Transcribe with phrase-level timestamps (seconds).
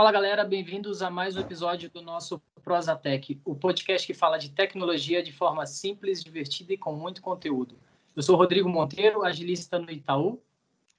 [0.00, 4.48] Fala galera, bem-vindos a mais um episódio do nosso Prosatec, o podcast que fala de
[4.48, 7.76] tecnologia de forma simples, divertida e com muito conteúdo.
[8.16, 10.40] Eu sou Rodrigo Monteiro, agilista no Itaú.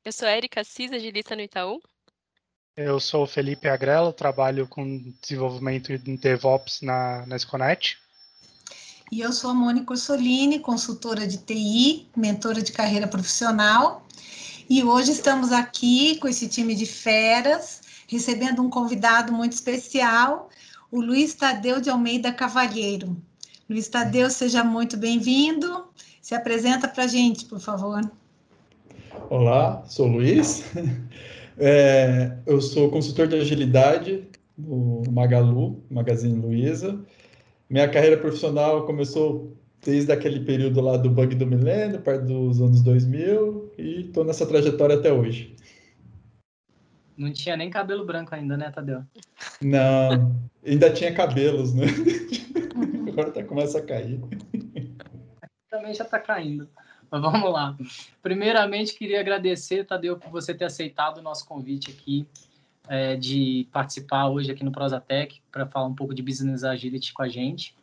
[0.05, 1.81] Eu sou Erika Cis, agilista no Itaú.
[2.77, 7.97] Eu sou Felipe Agrelo, trabalho com desenvolvimento em DevOps na, na Esconet.
[9.11, 14.05] E eu sou a Mônica Orsolini, consultora de TI, mentora de carreira profissional.
[14.69, 20.49] E hoje estamos aqui com esse time de feras, recebendo um convidado muito especial,
[20.91, 23.15] o Luiz Tadeu de Almeida Cavalheiro.
[23.69, 25.85] Luiz Tadeu, seja muito bem-vindo.
[26.21, 28.01] Se apresenta para a gente, por favor.
[29.29, 30.63] Olá, sou Luiz.
[31.63, 34.23] É, eu sou consultor de agilidade
[34.57, 36.99] no Magalu, Magazine Luiza.
[37.69, 39.53] Minha carreira profissional começou
[39.85, 44.45] desde aquele período lá do bug do milênio, perto dos anos 2000, e estou nessa
[44.45, 45.55] trajetória até hoje.
[47.21, 49.03] Não tinha nem cabelo branco ainda, né, Tadeu?
[49.61, 51.85] Não, ainda tinha cabelos, né?
[53.07, 54.19] Agora tá, começa a cair.
[55.69, 56.67] Também já está caindo.
[57.11, 57.77] Mas vamos lá.
[58.23, 62.25] Primeiramente, queria agradecer, Tadeu, por você ter aceitado o nosso convite aqui
[62.87, 67.21] é, de participar hoje aqui no Prosatec para falar um pouco de Business Agility com
[67.21, 67.75] a gente.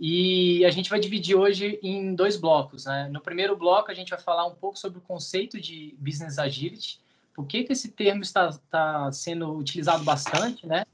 [0.00, 2.86] E a gente vai dividir hoje em dois blocos.
[2.86, 3.10] Né?
[3.12, 7.00] No primeiro bloco, a gente vai falar um pouco sobre o conceito de Business Agility,
[7.38, 10.84] por que, que esse termo está, está sendo utilizado bastante, né?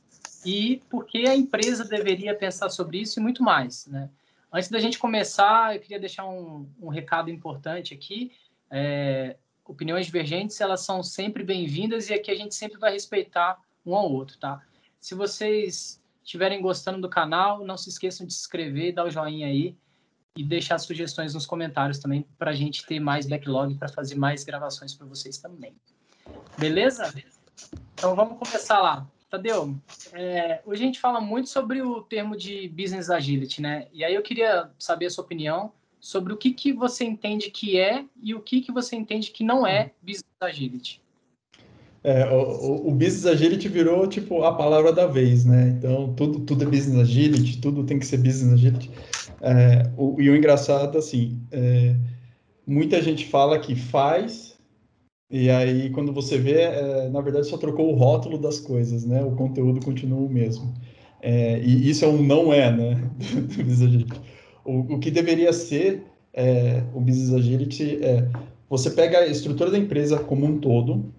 [0.44, 4.10] E por que a empresa deveria pensar sobre isso e muito mais, né?
[4.52, 8.30] Antes da gente começar, eu queria deixar um, um recado importante aqui.
[8.70, 13.94] É, opiniões divergentes, elas são sempre bem-vindas e aqui a gente sempre vai respeitar um
[13.94, 14.60] ao outro, tá?
[15.00, 19.46] Se vocês estiverem gostando do canal, não se esqueçam de se inscrever, dar o joinha
[19.46, 19.74] aí
[20.36, 24.44] e deixar sugestões nos comentários também para a gente ter mais backlog para fazer mais
[24.44, 25.74] gravações para vocês também.
[26.58, 27.12] Beleza?
[27.94, 29.06] Então vamos começar lá.
[29.30, 29.74] Tadeu,
[30.12, 33.88] é, hoje a gente fala muito sobre o termo de business agility, né?
[33.92, 37.78] E aí eu queria saber a sua opinião sobre o que, que você entende que
[37.80, 41.00] é e o que, que você entende que não é business agility.
[42.04, 45.68] É, o, o, business agility virou tipo a palavra da vez, né?
[45.70, 48.90] Então tudo, tudo é business agility, tudo tem que ser business agility.
[49.40, 51.96] É, o, e o engraçado assim, é,
[52.66, 54.53] muita gente fala que faz
[55.36, 59.20] e aí, quando você vê, é, na verdade, só trocou o rótulo das coisas, né?
[59.24, 60.72] O conteúdo continua o mesmo.
[61.20, 63.10] É, e isso é um não é, né?
[63.18, 64.20] do Business Agility.
[64.64, 68.28] O, o que deveria ser é, o Business Agility é
[68.70, 71.12] você pega a estrutura da empresa como um todo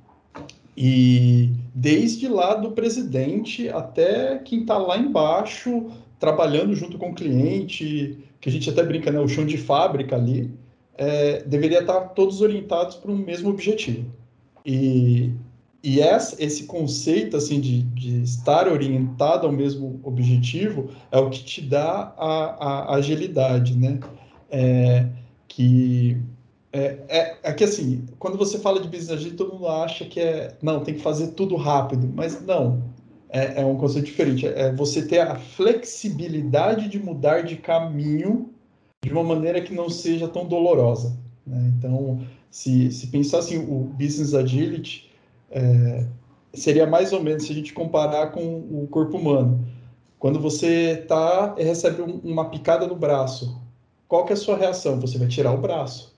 [0.78, 5.88] e desde lá do presidente até quem está lá embaixo
[6.18, 9.20] trabalhando junto com o cliente, que a gente até brinca, né?
[9.20, 10.54] O chão de fábrica ali,
[10.98, 14.06] é, deveria estar todos orientados para o mesmo objetivo.
[14.66, 15.32] E,
[15.84, 21.44] e essa, esse conceito assim de, de, estar orientado ao mesmo objetivo é o que
[21.44, 24.00] te dá a, a agilidade, né?
[24.50, 25.08] É,
[25.48, 26.18] que
[26.74, 30.20] é, é, é, que assim, quando você fala de business agility, todo mundo acha que
[30.20, 32.84] é não, tem que fazer tudo rápido, mas não.
[33.30, 34.48] É, é um conceito diferente.
[34.48, 38.55] É você ter a flexibilidade de mudar de caminho
[39.06, 41.16] de uma maneira que não seja tão dolorosa.
[41.46, 41.72] Né?
[41.78, 45.12] Então, se, se pensar assim, o Business Agility
[45.52, 46.08] é,
[46.54, 49.64] seria mais ou menos se a gente comparar com o corpo humano.
[50.18, 53.62] Quando você tá, recebe um, uma picada no braço,
[54.08, 55.00] qual que é a sua reação?
[55.00, 56.16] Você vai tirar o braço.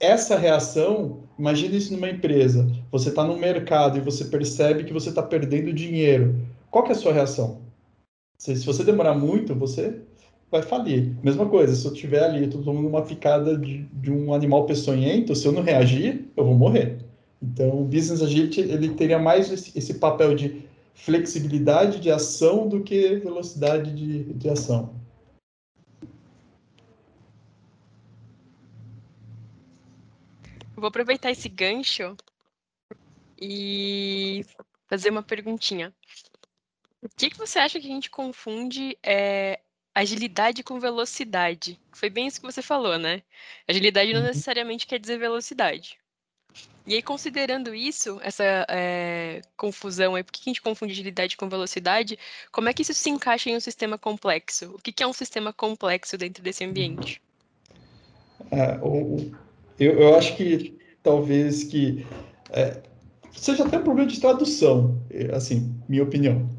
[0.00, 2.66] Essa reação, imagine isso numa empresa.
[2.90, 6.36] Você está no mercado e você percebe que você está perdendo dinheiro.
[6.70, 7.60] Qual que é a sua reação?
[8.38, 10.00] Se, se você demorar muito, você
[10.52, 11.16] vai falir.
[11.24, 15.34] Mesma coisa, se eu tiver ali, estou tomando uma picada de, de, um animal peçonhento,
[15.34, 16.98] se eu não reagir, eu vou morrer.
[17.42, 20.62] Então, o Business Agility, ele teria mais esse, esse papel de
[20.94, 24.94] flexibilidade de ação do que velocidade de, de ação.
[30.76, 32.14] Vou aproveitar esse gancho
[33.40, 34.44] e
[34.86, 35.94] fazer uma perguntinha.
[37.02, 39.58] O que, que você acha que a gente confunde é,
[39.94, 41.78] agilidade com velocidade.
[41.92, 43.22] Foi bem isso que você falou, né?
[43.68, 44.26] Agilidade não uhum.
[44.26, 45.98] necessariamente quer dizer velocidade.
[46.86, 51.48] E aí, considerando isso, essa é, confusão aí, por que a gente confunde agilidade com
[51.48, 52.18] velocidade,
[52.50, 54.74] como é que isso se encaixa em um sistema complexo?
[54.74, 57.22] O que, que é um sistema complexo dentro desse ambiente?
[58.50, 58.78] É,
[59.78, 62.04] eu, eu, acho que talvez que
[62.50, 62.82] é,
[63.32, 65.00] seja até um problema de tradução,
[65.32, 66.50] assim, minha opinião.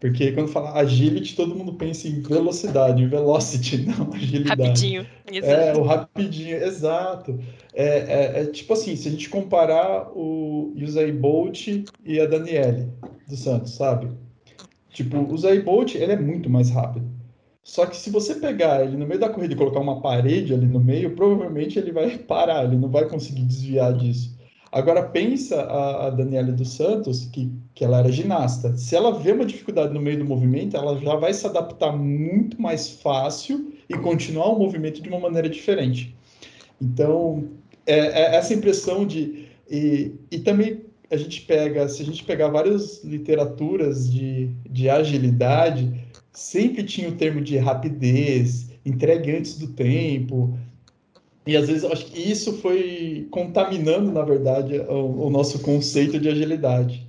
[0.00, 4.62] Porque quando fala agility, todo mundo pensa em velocidade, velocity, não agilidade.
[4.62, 5.06] Rapidinho.
[5.30, 5.52] Exato.
[5.52, 7.38] É, o rapidinho, exato.
[7.74, 11.68] É, é, é, tipo assim, se a gente comparar o Usain Bolt
[12.04, 12.88] e a Daniele
[13.28, 14.08] dos Santos, sabe?
[14.92, 17.08] Tipo, o Zayn Bolt, ele é muito mais rápido.
[17.62, 20.66] Só que se você pegar ele no meio da corrida e colocar uma parede ali
[20.66, 24.36] no meio, provavelmente ele vai parar, ele não vai conseguir desviar disso.
[24.72, 28.76] Agora pensa a, a Daniela dos Santos, que, que ela era ginasta.
[28.76, 32.60] Se ela vê uma dificuldade no meio do movimento, ela já vai se adaptar muito
[32.60, 36.14] mais fácil e continuar o movimento de uma maneira diferente.
[36.80, 37.48] Então,
[37.84, 39.48] é, é essa impressão de.
[39.68, 45.92] E, e também a gente pega, se a gente pegar várias literaturas de, de agilidade,
[46.32, 50.56] sempre tinha o termo de rapidez, entregue antes do tempo.
[51.46, 56.28] E às vezes acho que isso foi contaminando, na verdade, o, o nosso conceito de
[56.28, 57.08] agilidade.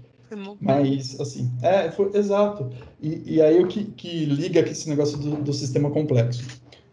[0.61, 2.69] Mas, assim, é, foi, exato.
[3.01, 6.43] E, e aí o que, que liga aqui esse negócio do, do sistema complexo?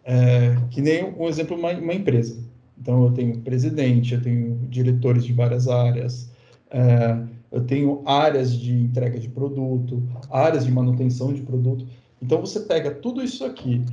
[0.04, 2.42] É, que nem um exemplo, uma, uma empresa.
[2.80, 6.30] Então, eu tenho presidente, eu tenho diretores de várias áreas,
[6.70, 7.18] é,
[7.50, 11.86] eu tenho áreas de entrega de produto, áreas de manutenção de produto.
[12.20, 13.84] Então, você pega tudo isso aqui.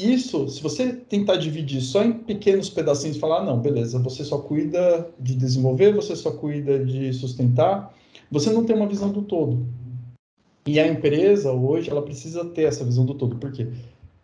[0.00, 4.38] Isso, se você tentar dividir só em pequenos pedacinhos falar, ah, não, beleza, você só
[4.38, 7.94] cuida de desenvolver, você só cuida de sustentar,
[8.30, 9.66] você não tem uma visão do todo.
[10.66, 13.36] E a empresa, hoje, ela precisa ter essa visão do todo.
[13.36, 13.68] Por quê?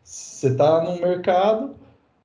[0.02, 1.74] Você está num mercado,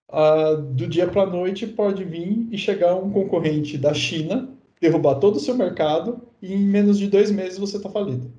[0.09, 4.49] uh, do dia para a noite pode vir e chegar um concorrente da China,
[4.79, 8.31] derrubar todo o seu mercado e em menos de dois meses você está falido.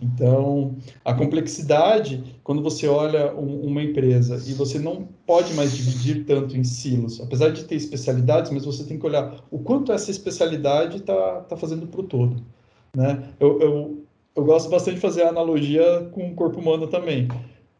[0.00, 6.24] Então, a complexidade, quando você olha um, uma empresa e você não pode mais dividir
[6.24, 10.10] tanto em silos, apesar de ter especialidades, mas você tem que olhar o quanto essa
[10.10, 12.42] especialidade está tá fazendo para o todo.
[12.94, 13.30] Né?
[13.38, 14.04] Eu, eu,
[14.34, 17.28] eu gosto bastante de fazer a analogia com o corpo humano também.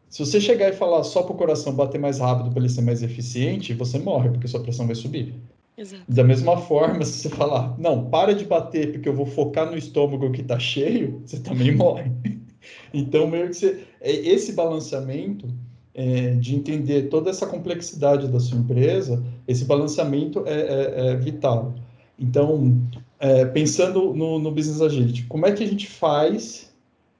[0.09, 2.81] Se você chegar e falar só para o coração bater mais rápido para ele ser
[2.81, 5.35] mais eficiente, você morre, porque sua pressão vai subir.
[5.77, 6.03] Exato.
[6.09, 9.77] Da mesma forma, se você falar, não, para de bater porque eu vou focar no
[9.77, 12.11] estômago que está cheio, você também morre.
[12.93, 15.47] Então, meio que você, é, esse balanceamento
[15.93, 21.75] é, de entender toda essa complexidade da sua empresa, esse balanceamento é, é, é vital.
[22.19, 22.77] Então,
[23.19, 26.69] é, pensando no, no Business Agility, como é que a gente faz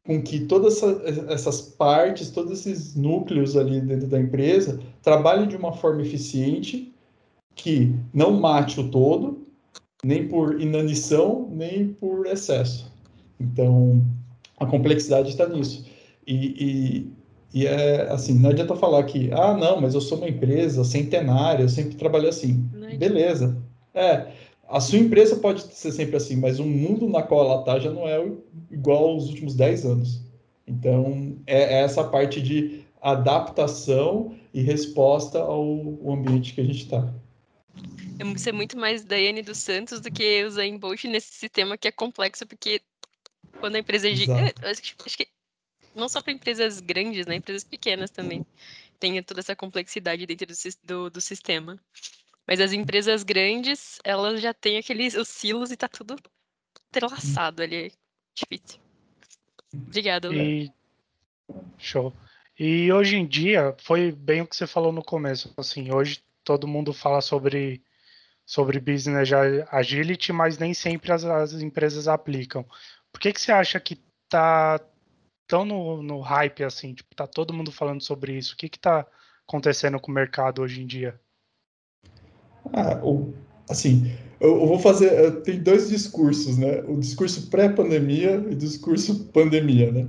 [0.05, 5.55] com que todas essa, essas partes, todos esses núcleos ali dentro da empresa trabalhem de
[5.55, 6.93] uma forma eficiente,
[7.57, 9.45] que não mate o todo,
[10.03, 12.91] nem por inanição, nem por excesso.
[13.39, 14.01] Então,
[14.57, 15.85] a complexidade está nisso.
[16.25, 16.33] E,
[17.53, 20.83] e, e, é assim, não adianta falar que, ah, não, mas eu sou uma empresa
[20.83, 22.69] centenária, eu sempre trabalhei assim.
[22.97, 23.57] Beleza.
[23.93, 24.27] É,
[24.69, 27.91] a sua empresa pode ser sempre assim, mas o mundo na qual ela está já
[27.91, 28.23] não é
[28.69, 30.21] igual aos últimos 10 anos.
[30.67, 37.13] Então, é, é essa parte de adaptação e resposta ao ambiente que a gente está.
[38.19, 41.91] É muito mais Daiane dos Santos do que o Zayn Bolt nesse sistema que é
[41.91, 42.81] complexo, porque
[43.59, 44.53] quando a empresa é gigante.
[44.63, 45.27] Acho, acho que
[45.95, 47.35] não só para empresas grandes, né?
[47.35, 48.45] Empresas pequenas também.
[48.99, 50.53] Tem toda essa complexidade dentro do,
[50.83, 51.79] do, do sistema.
[52.47, 56.15] Mas as empresas grandes, elas já têm aqueles os silos e tá tudo
[56.89, 57.91] entrelaçado ali.
[58.33, 58.79] Difícil.
[59.73, 60.71] Obrigada, e...
[61.77, 62.13] Show.
[62.57, 65.53] E hoje em dia, foi bem o que você falou no começo.
[65.57, 67.81] Assim, hoje todo mundo fala sobre,
[68.47, 69.29] sobre business
[69.69, 72.65] agility, mas nem sempre as, as empresas aplicam.
[73.11, 74.79] Por que, que você acha que tá
[75.45, 76.93] tão no, no hype assim?
[76.93, 78.53] Tipo, tá todo mundo falando sobre isso.
[78.53, 79.05] O que que tá
[79.45, 81.19] acontecendo com o mercado hoje em dia?
[82.71, 83.33] Ah, o,
[83.69, 85.41] assim, eu, eu vou fazer.
[85.41, 86.81] Tem dois discursos, né?
[86.87, 90.07] O discurso pré-pandemia e o discurso pandemia, né?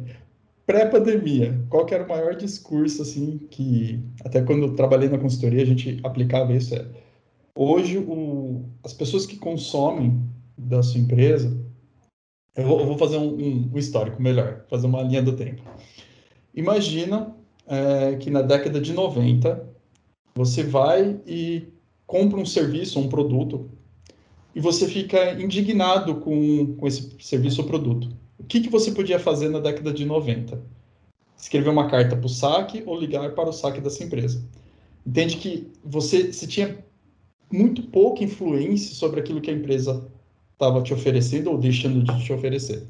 [0.65, 5.63] Pré-pandemia, qual que era o maior discurso, assim, que até quando eu trabalhei na consultoria
[5.63, 6.77] a gente aplicava isso?
[6.77, 6.87] É,
[7.59, 10.23] hoje, o, as pessoas que consomem
[10.57, 11.61] da sua empresa,
[12.55, 15.63] eu vou, eu vou fazer um, um, histórico melhor, fazer uma linha do tempo.
[16.55, 17.35] Imagina
[17.67, 19.69] é, que na década de 90,
[20.37, 21.67] você vai e
[22.07, 23.69] compra um serviço, um produto,
[24.55, 28.09] e você fica indignado com, com esse serviço ou produto.
[28.39, 30.61] O que, que você podia fazer na década de 90?
[31.37, 34.43] Escrever uma carta para o saque ou ligar para o saque dessa empresa.
[35.07, 36.79] Entende que você, você tinha
[37.53, 40.07] muito pouca influência sobre aquilo que a empresa
[40.53, 42.83] estava te oferecendo ou deixando de te oferecer.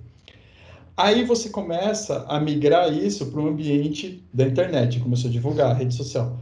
[0.97, 5.95] Aí você começa a migrar isso para o ambiente da internet, começou a divulgar, rede
[5.95, 6.37] social.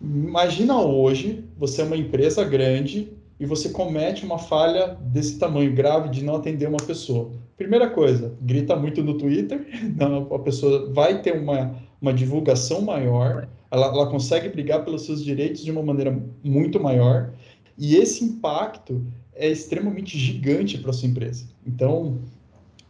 [0.00, 6.08] Imagina hoje, você é uma empresa grande e você comete uma falha desse tamanho grave
[6.08, 7.30] de não atender uma pessoa.
[7.56, 9.64] Primeira coisa, grita muito no Twitter,
[9.96, 15.24] não, a pessoa vai ter uma, uma divulgação maior, ela, ela consegue brigar pelos seus
[15.24, 17.30] direitos de uma maneira muito maior,
[17.76, 21.46] e esse impacto é extremamente gigante para sua empresa.
[21.66, 22.18] Então,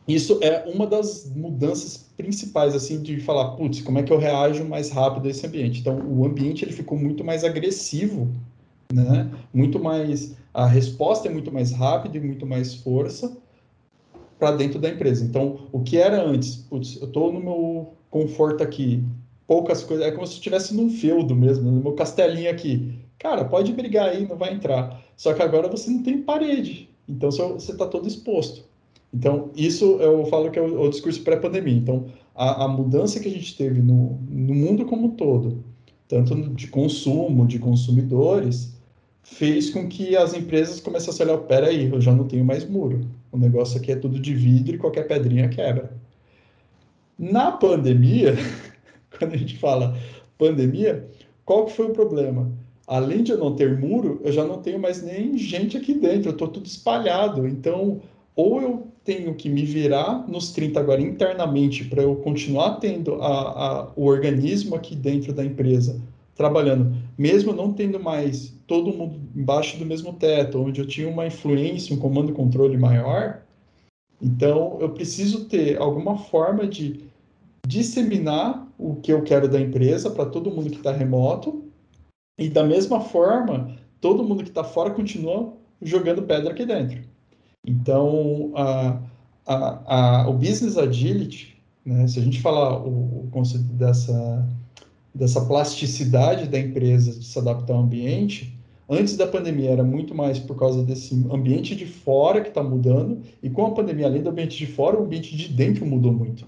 [0.06, 4.64] isso é uma das mudanças principais assim de falar, putz, como é que eu reajo
[4.64, 5.80] mais rápido a esse ambiente?
[5.80, 8.28] Então, o ambiente ele ficou muito mais agressivo,
[8.92, 9.30] né?
[9.54, 13.34] Muito mais a resposta é muito mais rápida e muito mais força
[14.38, 15.24] para dentro da empresa.
[15.24, 19.02] Então, o que era antes, putz, eu estou no meu conforto aqui,
[19.46, 22.98] poucas coisas, é como se eu estivesse num feudo mesmo, no meu castelinho aqui.
[23.22, 25.00] Cara, pode brigar aí, não vai entrar.
[25.16, 28.64] Só que agora você não tem parede, então você está todo exposto.
[29.14, 31.76] Então, isso eu falo que é o, o discurso pré-pandemia.
[31.76, 35.62] Então, a, a, mudança que a gente teve no, no mundo como um todo,
[36.08, 38.74] tanto de consumo, de consumidores,
[39.22, 42.68] fez com que as empresas começassem a olhar, pera aí, eu já não tenho mais
[42.68, 43.06] muro.
[43.30, 45.92] O negócio aqui é tudo de vidro e qualquer pedrinha quebra.
[47.16, 48.34] Na pandemia,
[49.16, 49.96] quando a gente fala
[50.36, 51.08] pandemia,
[51.44, 52.50] qual que foi o problema?
[52.92, 56.28] Além de eu não ter muro, eu já não tenho mais nem gente aqui dentro,
[56.28, 57.48] eu estou tudo espalhado.
[57.48, 58.02] Então,
[58.36, 63.28] ou eu tenho que me virar nos 30 agora internamente para eu continuar tendo a,
[63.28, 66.02] a, o organismo aqui dentro da empresa
[66.34, 71.26] trabalhando, mesmo não tendo mais todo mundo embaixo do mesmo teto, onde eu tinha uma
[71.26, 73.40] influência, um comando e controle maior,
[74.20, 77.00] então eu preciso ter alguma forma de
[77.66, 81.71] disseminar o que eu quero da empresa para todo mundo que está remoto,
[82.38, 87.02] e da mesma forma, todo mundo que está fora continua jogando pedra aqui dentro.
[87.66, 88.98] Então, a,
[89.46, 94.48] a, a, o Business Agility, né, se a gente falar o, o conceito dessa,
[95.14, 98.56] dessa plasticidade da empresa de se adaptar ao ambiente,
[98.88, 103.20] antes da pandemia era muito mais por causa desse ambiente de fora que está mudando,
[103.42, 106.46] e com a pandemia, além do ambiente de fora, o ambiente de dentro mudou muito.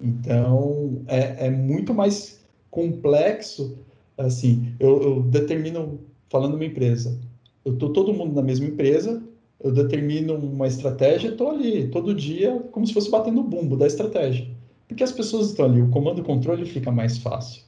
[0.00, 3.76] Então, é, é muito mais complexo,
[4.18, 7.18] assim, eu, eu determino, falando uma empresa,
[7.64, 9.22] eu estou todo mundo na mesma empresa,
[9.62, 13.86] eu determino uma estratégia estou ali todo dia como se fosse batendo o bumbo da
[13.86, 14.46] estratégia.
[14.86, 17.62] Porque as pessoas estão ali, o comando e controle fica mais fácil.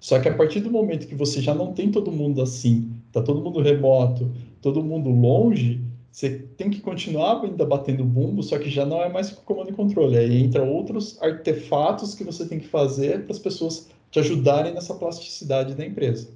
[0.00, 3.22] Só que a partir do momento que você já não tem todo mundo assim, tá
[3.22, 8.70] todo mundo remoto, todo mundo longe, você tem que continuar ainda batendo bumbo, só que
[8.70, 10.16] já não é mais com comando e controle.
[10.16, 14.94] Aí entra outros artefatos que você tem que fazer para as pessoas te ajudarem nessa
[14.94, 16.28] plasticidade da empresa.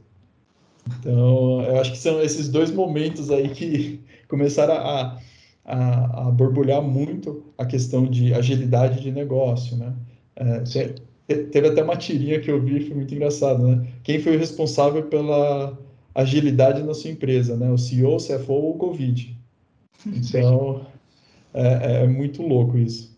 [0.99, 5.18] Então, eu acho que são esses dois momentos aí que começaram a,
[5.64, 9.94] a, a borbulhar muito a questão de agilidade de negócio, né?
[10.37, 10.62] É,
[11.44, 13.87] teve até uma tirinha que eu vi, foi muito engraçado, né?
[14.02, 15.78] Quem foi o responsável pela
[16.14, 17.70] agilidade na sua empresa, né?
[17.70, 19.38] O CEO, o CFO ou o Covid?
[20.06, 20.87] Então,
[21.52, 23.09] é, é muito louco isso.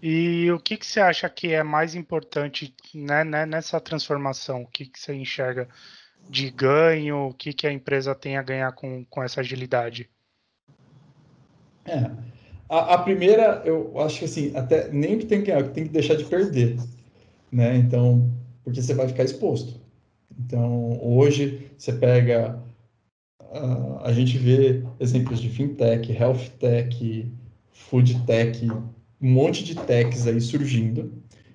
[0.00, 4.62] E o que, que você acha que é mais importante né, né, nessa transformação?
[4.62, 5.68] O que, que você enxerga
[6.28, 7.28] de ganho?
[7.28, 10.08] O que, que a empresa tem a ganhar com, com essa agilidade?
[11.84, 12.10] É,
[12.68, 15.90] a, a, primeira, eu acho que assim, até nem que tem que ganhar, tem que
[15.90, 16.76] deixar de perder,
[17.50, 17.76] né?
[17.76, 18.30] Então,
[18.62, 19.80] porque você vai ficar exposto.
[20.38, 22.62] Então, hoje você pega,
[23.40, 27.32] uh, a gente vê exemplos de fintech, health tech,
[27.72, 28.68] food tech,
[29.20, 31.12] um monte de techs aí surgindo.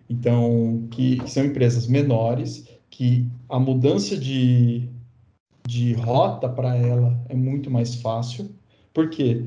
[0.10, 4.88] Então, que, que são empresas menores, que a mudança de,
[5.66, 8.50] de rota para ela é muito mais fácil.
[8.94, 9.44] Por quê?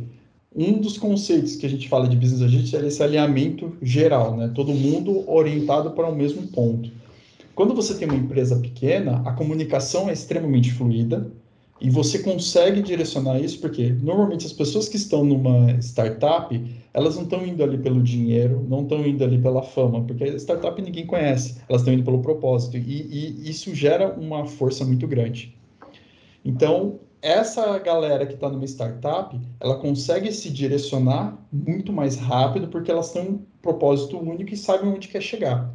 [0.55, 4.51] Um dos conceitos que a gente fala de business agility é esse alinhamento geral, né?
[4.55, 6.91] Todo mundo orientado para o mesmo ponto.
[7.55, 11.31] Quando você tem uma empresa pequena, a comunicação é extremamente fluida
[11.81, 16.59] e você consegue direcionar isso porque normalmente as pessoas que estão numa startup,
[16.97, 20.81] elas não estão indo ali pelo dinheiro, não estão indo ali pela fama, porque startup
[20.81, 25.55] ninguém conhece, elas estão indo pelo propósito, e, e isso gera uma força muito grande.
[26.43, 32.91] Então, essa galera que está numa startup, ela consegue se direcionar muito mais rápido, porque
[32.91, 35.71] elas têm um propósito único e sabem onde quer chegar.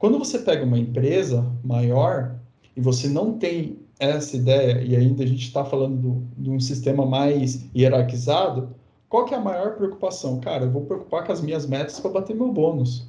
[0.00, 2.34] Quando você pega uma empresa maior
[2.76, 6.58] e você não tem essa ideia, e ainda a gente está falando do, de um
[6.58, 8.74] sistema mais hierarquizado,
[9.16, 10.38] qual que é a maior preocupação?
[10.40, 13.06] Cara, eu vou preocupar com as minhas metas para bater meu bônus.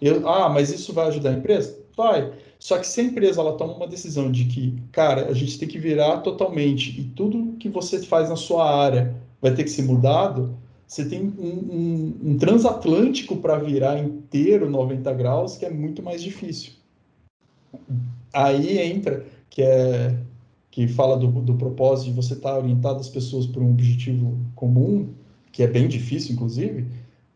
[0.00, 1.78] Eu, ah, mas isso vai ajudar a empresa?
[1.94, 2.32] Vai.
[2.58, 5.68] Só que se a empresa ela toma uma decisão de que, cara, a gente tem
[5.68, 9.82] que virar totalmente e tudo que você faz na sua área vai ter que ser
[9.82, 10.56] mudado,
[10.86, 16.22] você tem um, um, um transatlântico para virar inteiro 90 graus que é muito mais
[16.22, 16.72] difícil.
[18.32, 20.16] Aí entra que é
[20.70, 24.38] que fala do, do propósito de você estar tá orientado as pessoas para um objetivo
[24.54, 25.12] comum,
[25.58, 26.86] que é bem difícil, inclusive,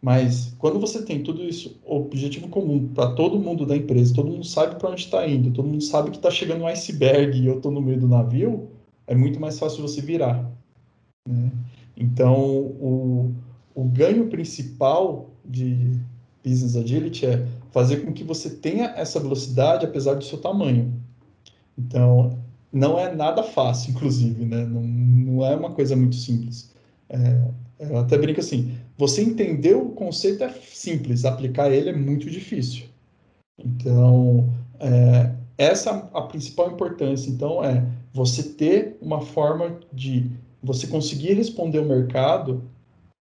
[0.00, 4.47] mas quando você tem tudo isso, objetivo comum para todo mundo da empresa, todo mundo
[4.47, 7.57] sabe para onde está indo, todo mundo sabe que está chegando um iceberg e eu
[7.57, 8.69] estou no meio do navio,
[9.09, 10.49] é muito mais fácil você virar.
[11.29, 11.50] Né?
[11.97, 13.35] Então, o,
[13.75, 15.99] o ganho principal de
[16.45, 20.95] Business Agility é fazer com que você tenha essa velocidade apesar do seu tamanho.
[21.76, 22.38] Então,
[22.73, 24.64] não é nada fácil, inclusive, né?
[24.64, 26.71] Não, não é uma coisa muito simples.
[27.09, 27.50] É,
[27.99, 32.85] até brinco assim, você entender o conceito é simples, aplicar ele é muito difícil.
[33.59, 34.49] Então,
[34.79, 37.31] é, essa é a principal importância.
[37.31, 40.31] Então, é você ter uma forma de
[40.62, 42.62] você conseguir responder o mercado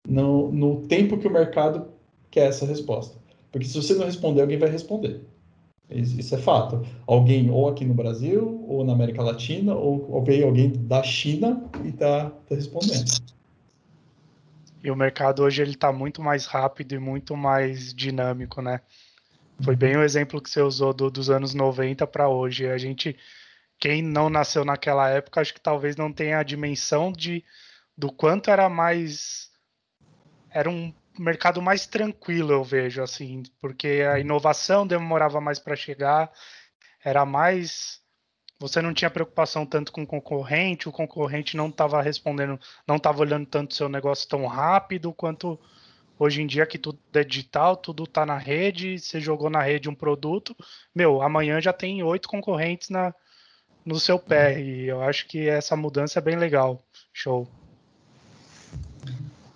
[0.07, 1.87] no, no tempo que o mercado
[2.29, 3.17] quer essa resposta.
[3.51, 5.21] Porque se você não responder, alguém vai responder.
[5.89, 6.85] Isso é fato.
[7.05, 11.63] Alguém, ou aqui no Brasil, ou na América Latina, ou, ou veio alguém da China
[11.83, 13.05] e está tá respondendo.
[14.85, 18.81] E o mercado hoje ele está muito mais rápido e muito mais dinâmico, né?
[19.63, 22.67] Foi bem o exemplo que você usou do, dos anos 90 para hoje.
[22.67, 23.17] A gente,
[23.79, 27.43] quem não nasceu naquela época, acho que talvez não tenha a dimensão de
[27.97, 29.49] do quanto era mais
[30.51, 36.31] era um mercado mais tranquilo, eu vejo, assim, porque a inovação demorava mais para chegar,
[37.03, 38.01] era mais.
[38.59, 43.19] Você não tinha preocupação tanto com o concorrente, o concorrente não estava respondendo, não estava
[43.19, 45.59] olhando tanto seu negócio tão rápido quanto
[46.17, 49.89] hoje em dia que tudo é digital, tudo está na rede, você jogou na rede
[49.89, 50.55] um produto,
[50.93, 53.13] meu, amanhã já tem oito concorrentes na,
[53.85, 56.81] no seu pé, e eu acho que essa mudança é bem legal.
[57.11, 57.47] Show.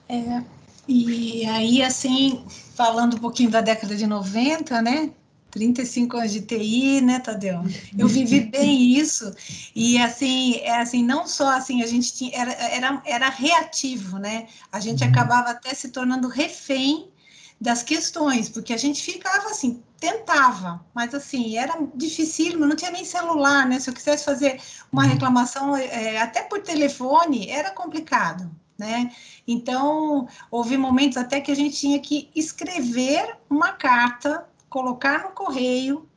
[0.08, 0.44] É,
[0.88, 2.44] e aí, assim,
[2.76, 5.12] falando um pouquinho da década de 90, né?
[5.52, 7.62] 35 anos de TI, né, Tadeu?
[7.98, 9.34] Eu vivi bem isso.
[9.76, 14.48] E assim, é assim, não só assim, a gente tinha era, era, era reativo, né?
[14.72, 15.10] A gente uhum.
[15.10, 17.10] acabava até se tornando refém
[17.60, 23.04] das questões, porque a gente ficava assim, tentava, mas assim, era difícil, não tinha nem
[23.04, 23.80] celular, né?
[23.80, 25.10] Se eu quisesse fazer uma uhum.
[25.10, 29.12] reclamação é, até por telefone, era complicado né?
[29.46, 36.09] Então, houve momentos até que a gente tinha que escrever uma carta, colocar no correio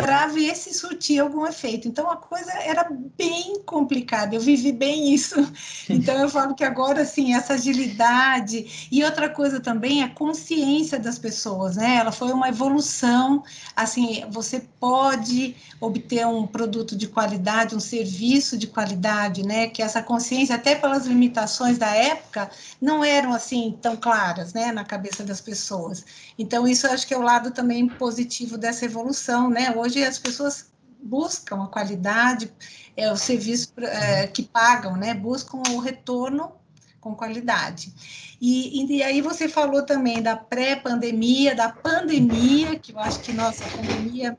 [0.00, 1.86] para ver se surtia algum efeito.
[1.86, 4.34] Então a coisa era bem complicada.
[4.34, 5.36] Eu vivi bem isso.
[5.90, 10.98] Então eu falo que agora assim essa agilidade e outra coisa também é a consciência
[10.98, 11.96] das pessoas, né?
[11.96, 13.42] Ela foi uma evolução.
[13.74, 19.66] Assim você pode obter um produto de qualidade, um serviço de qualidade, né?
[19.66, 24.72] Que essa consciência até pelas limitações da época não eram assim tão claras, né?
[24.72, 26.04] Na cabeça das pessoas.
[26.38, 29.74] Então isso eu acho que é o lado também positivo dessa evolução, né?
[29.76, 30.70] Hoje hoje as pessoas
[31.02, 32.52] buscam a qualidade,
[32.96, 35.14] é, o serviço é, que pagam, né?
[35.14, 36.52] Buscam o retorno
[37.00, 37.92] com qualidade.
[38.40, 43.64] E, e aí você falou também da pré-pandemia, da pandemia, que eu acho que nossa
[43.64, 44.38] a pandemia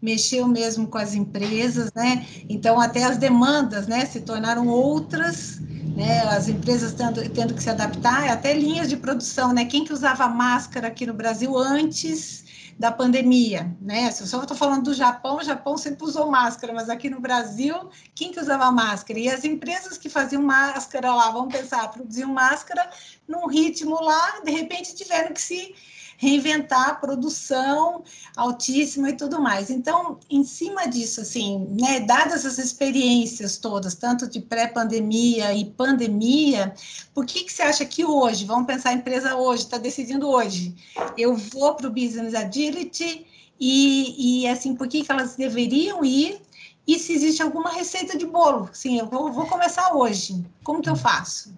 [0.00, 2.26] mexeu mesmo com as empresas, né?
[2.48, 5.58] Então até as demandas, né, se tornaram outras,
[5.96, 6.20] né?
[6.28, 9.64] As empresas tendo, tendo que se adaptar, até linhas de produção, né?
[9.64, 12.41] Quem que usava máscara aqui no Brasil antes
[12.78, 14.10] da pandemia, né?
[14.10, 17.20] Se eu só estou falando do Japão, o Japão sempre usou máscara, mas aqui no
[17.20, 19.18] Brasil, quem que usava máscara?
[19.18, 22.88] E as empresas que faziam máscara lá, vamos pensar, produziam máscara
[23.28, 25.74] num ritmo lá, de repente tiveram que se
[26.22, 28.04] reinventar a produção
[28.36, 29.70] altíssima e tudo mais.
[29.70, 36.72] Então, em cima disso, assim, né, dadas as experiências todas, tanto de pré-pandemia e pandemia,
[37.12, 40.72] por que, que você acha que hoje, vamos pensar a empresa hoje, está decidindo hoje,
[41.18, 43.26] eu vou para o Business Agility
[43.58, 46.40] e, e, assim, por que, que elas deveriam ir
[46.86, 48.70] e se existe alguma receita de bolo.
[48.72, 50.44] Sim, eu vou, vou começar hoje.
[50.62, 51.52] Como que eu faço?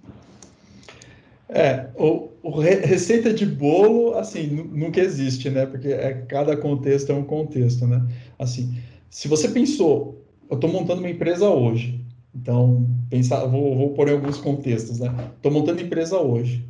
[1.51, 5.65] É, o, o receita de bolo, assim, nunca existe, né?
[5.65, 8.07] Porque é, cada contexto é um contexto, né?
[8.39, 8.77] Assim,
[9.09, 12.05] se você pensou, eu estou montando uma empresa hoje,
[12.35, 15.33] então, pensar, vou, vou pôr em alguns contextos, né?
[15.35, 16.63] Estou montando empresa hoje.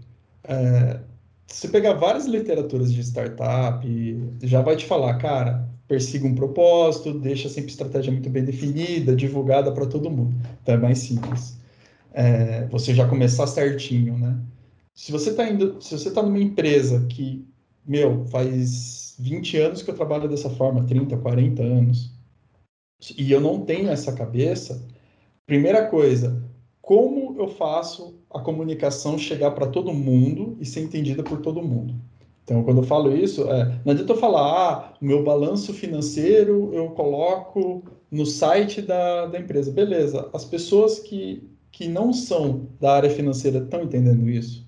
[0.45, 1.01] É,
[1.49, 3.85] se pegar várias literaturas de startup,
[4.45, 9.73] já vai te falar, cara, persiga um propósito, deixa sempre estratégia muito bem definida, divulgada
[9.73, 10.37] para todo mundo.
[10.63, 11.59] Então é mais simples.
[12.13, 14.39] É, você já começar certinho, né?
[14.95, 17.45] Se você está indo, se você está numa empresa que,
[17.85, 22.13] meu, faz 20 anos que eu trabalho dessa forma, 30, 40 anos,
[23.19, 24.87] e eu não tenho essa cabeça,
[25.47, 26.43] primeira coisa,
[26.81, 31.95] como eu faço a comunicação chegar para todo mundo e ser entendida por todo mundo?
[32.45, 36.73] Então, quando eu falo isso, é, não adianta eu falar, ah, o meu balanço financeiro
[36.75, 39.73] eu coloco no site da, da empresa.
[39.73, 44.64] Beleza, as pessoas que, que não são da área financeira estão entendendo isso?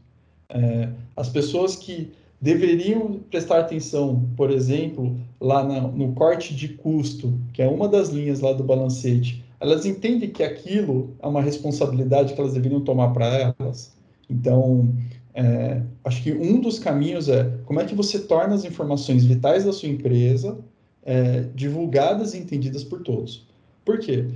[0.49, 7.33] É, as pessoas que deveriam prestar atenção, por exemplo, lá na, no corte de custo,
[7.53, 12.35] que é uma das linhas lá do balancete, elas entendem que aquilo é uma responsabilidade
[12.35, 13.93] que elas deveriam tomar para elas.
[14.29, 14.95] Então,
[15.35, 19.65] é, acho que um dos caminhos é como é que você torna as informações vitais
[19.65, 20.59] da sua empresa
[21.05, 23.47] é, divulgadas e entendidas por todos.
[23.85, 24.27] Por quê?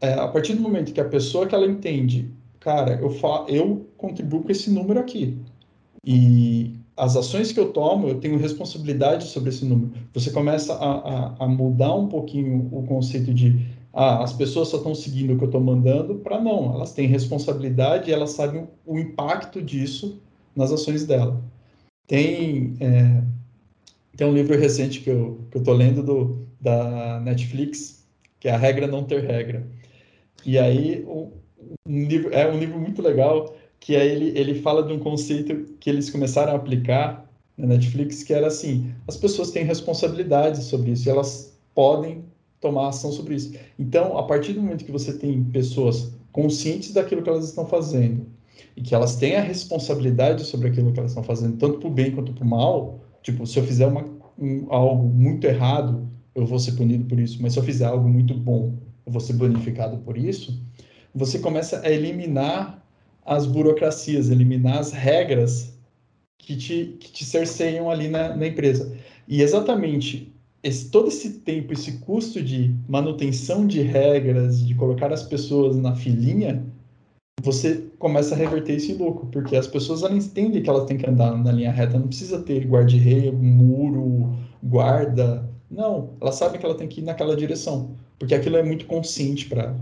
[0.00, 3.86] É, a partir do momento que a pessoa que ela entende, cara, eu, fa eu
[3.96, 5.36] contribuo com esse número aqui.
[6.04, 9.92] E as ações que eu tomo, eu tenho responsabilidade sobre esse número.
[10.12, 14.76] Você começa a, a, a mudar um pouquinho o conceito de ah, as pessoas só
[14.76, 16.74] estão seguindo o que eu estou mandando, para não.
[16.74, 20.20] Elas têm responsabilidade e elas sabem o, impacto disso
[20.54, 21.42] nas ações dela.
[22.06, 23.22] Tem, é,
[24.16, 28.06] tem um livro recente que eu estou lendo do, da Netflix,
[28.38, 29.66] que é A Regra Não Ter Regra.
[30.46, 31.30] E aí, um,
[31.86, 35.74] um livro, é um livro muito legal que aí ele, ele fala de um conceito
[35.80, 40.92] que eles começaram a aplicar na Netflix, que era assim, as pessoas têm responsabilidade sobre
[40.92, 42.24] isso, elas podem
[42.60, 43.54] tomar ação sobre isso.
[43.78, 48.26] Então, a partir do momento que você tem pessoas conscientes daquilo que elas estão fazendo,
[48.76, 51.90] e que elas têm a responsabilidade sobre aquilo que elas estão fazendo, tanto para o
[51.90, 54.04] bem quanto para o mal, tipo, se eu fizer uma,
[54.38, 58.08] um, algo muito errado, eu vou ser punido por isso, mas se eu fizer algo
[58.08, 58.74] muito bom,
[59.06, 60.60] eu vou ser bonificado por isso,
[61.14, 62.80] você começa a eliminar
[63.24, 65.74] as burocracias, eliminar as regras
[66.38, 68.96] que te, que te cerceiam ali na, na empresa.
[69.28, 75.22] E exatamente esse, todo esse tempo, esse custo de manutenção de regras, de colocar as
[75.22, 76.64] pessoas na filinha,
[77.42, 80.98] você começa a reverter isso em lucro, porque as pessoas elas entendem que elas têm
[80.98, 85.48] que andar na linha reta, não precisa ter guarda-reio, muro, guarda.
[85.70, 89.46] Não, elas sabem que ela tem que ir naquela direção, porque aquilo é muito consciente
[89.46, 89.80] para ela.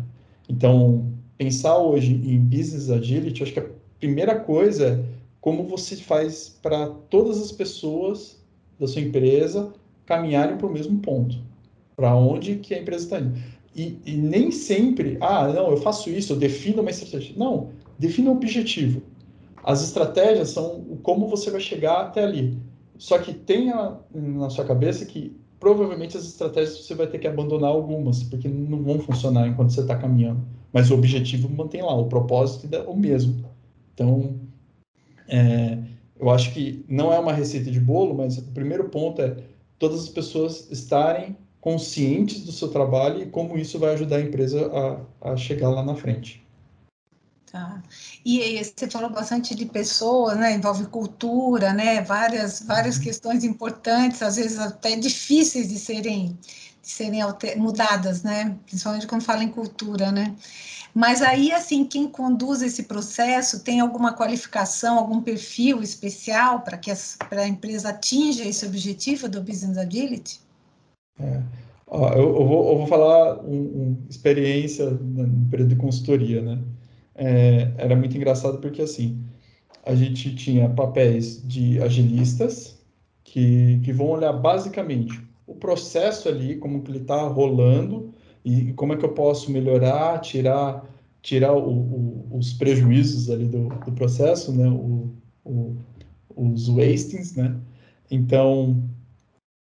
[0.48, 3.66] Então, pensar hoje em business agility, acho que a
[4.01, 8.42] primeira coisa é como você faz para todas as pessoas
[8.79, 9.72] da sua empresa
[10.05, 11.38] caminharem para o mesmo ponto,
[11.96, 13.38] para onde que a empresa está indo.
[13.74, 17.35] E, e, nem sempre, ah, não, eu faço isso, eu defino uma estratégia.
[17.37, 19.03] Não, defina um objetivo.
[19.62, 22.59] As estratégias são como você vai chegar até ali.
[22.96, 27.71] Só que tenha na sua cabeça que provavelmente as estratégias você vai ter que abandonar
[27.71, 30.42] algumas, porque não vão funcionar enquanto você está caminhando
[30.73, 33.44] mas o objetivo mantém lá, o propósito é o mesmo.
[33.94, 34.38] Então,
[35.27, 35.79] é,
[36.18, 39.37] eu acho que não é uma receita de bolo, mas o primeiro ponto é
[39.79, 44.71] todas as pessoas estarem conscientes do seu trabalho e como isso vai ajudar a empresa
[45.23, 46.47] a, a chegar lá na frente.
[47.59, 47.83] Tá.
[48.25, 50.55] E, você falou bastante de pessoas, né?
[50.55, 52.01] Envolve cultura, né?
[52.03, 53.03] Várias, várias uhum.
[53.03, 56.38] questões importantes, às vezes até difíceis de serem
[56.81, 57.21] serem
[57.57, 58.57] mudadas, né?
[58.64, 60.35] Principalmente quando fala em cultura, né?
[60.94, 66.90] Mas aí, assim, quem conduz esse processo tem alguma qualificação, algum perfil especial para que
[66.90, 70.40] a empresa atinja esse objetivo do Business Agility?
[71.21, 71.42] É.
[71.90, 76.59] Eu, eu, vou, eu, vou, falar uma um, experiência no período de consultoria, né?
[77.18, 79.22] É, era muito engraçado porque, assim,
[79.85, 82.78] a gente tinha papéis de agilistas
[83.24, 88.92] que, que vão olhar basicamente o processo ali, como que ele está rolando e como
[88.92, 90.88] é que eu posso melhorar, tirar
[91.20, 94.68] tirar o, o, os prejuízos ali do, do processo, né?
[94.68, 95.11] O,
[96.38, 97.57] os wastings, né?
[98.11, 98.83] Então,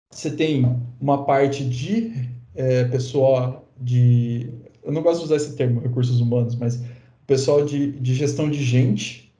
[0.09, 0.65] você tem
[0.99, 4.49] uma parte de é, pessoal de...
[4.83, 6.81] Eu não gosto de usar esse termo, recursos humanos, mas
[7.25, 9.33] pessoal de, de gestão de gente,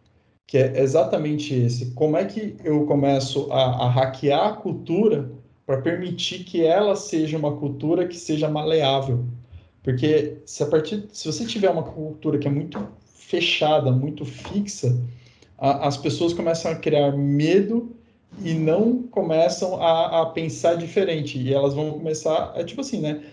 [0.48, 1.92] que é exatamente esse.
[1.92, 5.32] Como é que eu começo a, a hackear a cultura
[5.66, 9.26] para permitir que ela seja uma cultura que seja maleável.
[9.82, 14.98] Porque se a partir, se você tiver uma cultura que é muito fechada, muito fixa,
[15.58, 17.96] a, as pessoas começam a criar medo
[18.42, 21.38] e não começam a, a, pensar diferente.
[21.40, 23.24] E elas vão começar, é tipo assim, né?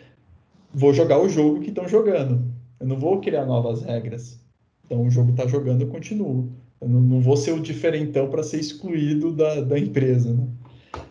[0.73, 2.43] Vou jogar o jogo que estão jogando.
[2.81, 4.41] Eu não vou criar novas regras.
[4.85, 6.51] Então o jogo está jogando, eu continuo.
[6.81, 10.49] Eu não, não vou ser o diferentão para ser excluído da, da empresa, né?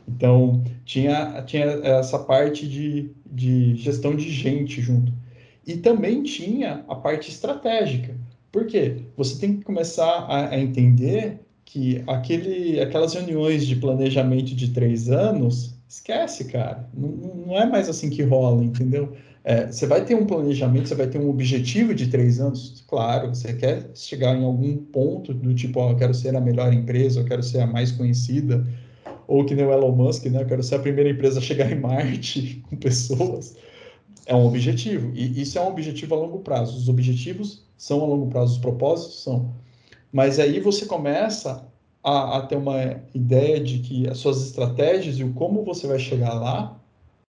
[0.07, 5.13] Então, tinha, tinha essa parte de, de gestão de gente junto.
[5.65, 8.17] E também tinha a parte estratégica.
[8.51, 9.03] Por quê?
[9.15, 15.09] Você tem que começar a, a entender que aquele, aquelas reuniões de planejamento de três
[15.09, 16.89] anos, esquece, cara.
[16.91, 17.09] Não,
[17.45, 19.13] não é mais assim que rola, entendeu?
[19.43, 23.29] É, você vai ter um planejamento, você vai ter um objetivo de três anos, claro,
[23.29, 27.21] você quer chegar em algum ponto do tipo, ó, eu quero ser a melhor empresa,
[27.21, 28.67] eu quero ser a mais conhecida,
[29.27, 30.41] ou que nem o Elon Musk, né?
[30.41, 33.55] Eu quero ser a primeira empresa a chegar em Marte com pessoas.
[34.25, 35.11] É um objetivo.
[35.15, 36.77] E isso é um objetivo a longo prazo.
[36.77, 39.53] Os objetivos são a longo prazo, os propósitos são.
[40.11, 41.65] Mas aí você começa
[42.03, 45.99] a, a ter uma ideia de que as suas estratégias e o como você vai
[45.99, 46.79] chegar lá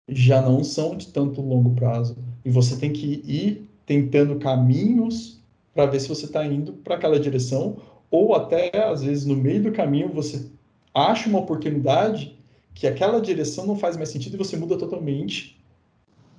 [0.08, 2.16] já não são de tanto longo prazo.
[2.44, 5.40] E você tem que ir tentando caminhos
[5.74, 7.76] para ver se você está indo para aquela direção
[8.10, 10.46] ou até, às vezes, no meio do caminho, você
[10.94, 12.38] acha uma oportunidade
[12.74, 15.58] que aquela direção não faz mais sentido e você muda totalmente.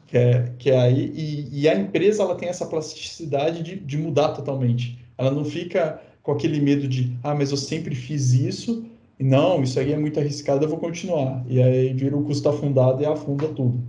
[0.07, 3.97] Que é, que é aí, e, e a empresa ela tem essa plasticidade de, de
[3.97, 4.97] mudar totalmente.
[5.15, 8.85] Ela não fica com aquele medo de, ah, mas eu sempre fiz isso,
[9.23, 11.43] não, isso aí é muito arriscado, eu vou continuar.
[11.47, 13.83] E aí vira o custo afundado e afunda tudo.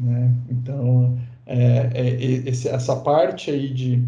[0.00, 0.34] Né?
[0.50, 4.02] Então, é, é, esse, essa parte aí de,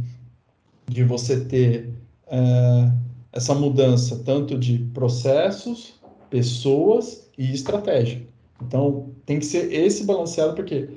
[0.86, 1.90] de você ter
[2.26, 2.90] é,
[3.32, 5.94] essa mudança tanto de processos,
[6.30, 8.22] pessoas e estratégia.
[8.62, 10.88] Então, tem que ser esse balanceado, porque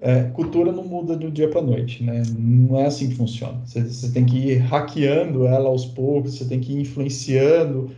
[0.00, 2.22] é, cultura não muda do dia para noite, né?
[2.36, 3.60] Não é assim que funciona.
[3.64, 7.90] Você, você, tem que ir hackeando ela aos poucos, você tem que ir influenciando,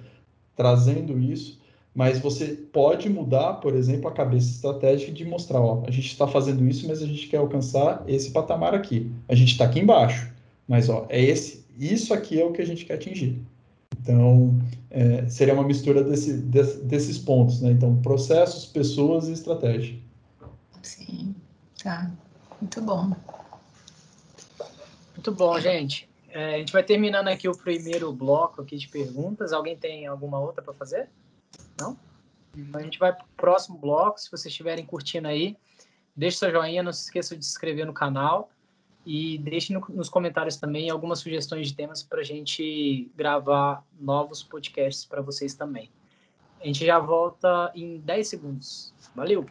[0.57, 1.61] trazendo isso,
[1.95, 6.27] mas você pode mudar, por exemplo, a cabeça estratégica de mostrar, ó, a gente está
[6.27, 9.13] fazendo isso, mas a gente quer alcançar esse patamar aqui.
[9.29, 10.33] A gente está aqui embaixo,
[10.67, 13.41] mas ó, é esse, isso aqui é o que a gente quer atingir.
[14.01, 17.71] Então, é, seria uma mistura desse, desse, desses pontos, né?
[17.71, 19.97] Então, processos, pessoas e estratégia.
[20.83, 21.35] Sim,
[21.83, 22.11] tá.
[22.61, 23.13] Muito bom.
[25.15, 26.09] Muito bom, gente.
[26.35, 29.53] É, a gente vai terminando aqui o primeiro bloco aqui de perguntas.
[29.53, 31.09] Alguém tem alguma outra para fazer?
[31.81, 31.97] Não?
[32.73, 34.21] A gente vai para o próximo bloco.
[34.21, 35.57] Se vocês estiverem curtindo aí,
[36.15, 38.51] deixe seu joinha, não se esqueça de se inscrever no canal
[39.07, 44.43] e deixe no, nos comentários também algumas sugestões de temas para a gente gravar novos
[44.43, 45.89] podcasts para vocês também.
[46.61, 48.93] A gente já volta em 10 segundos.
[49.15, 49.47] Valeu!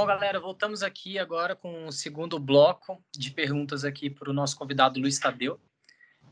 [0.00, 4.56] Bom, galera, voltamos aqui agora com o segundo bloco de perguntas aqui para o nosso
[4.56, 5.60] convidado Luiz Tadeu.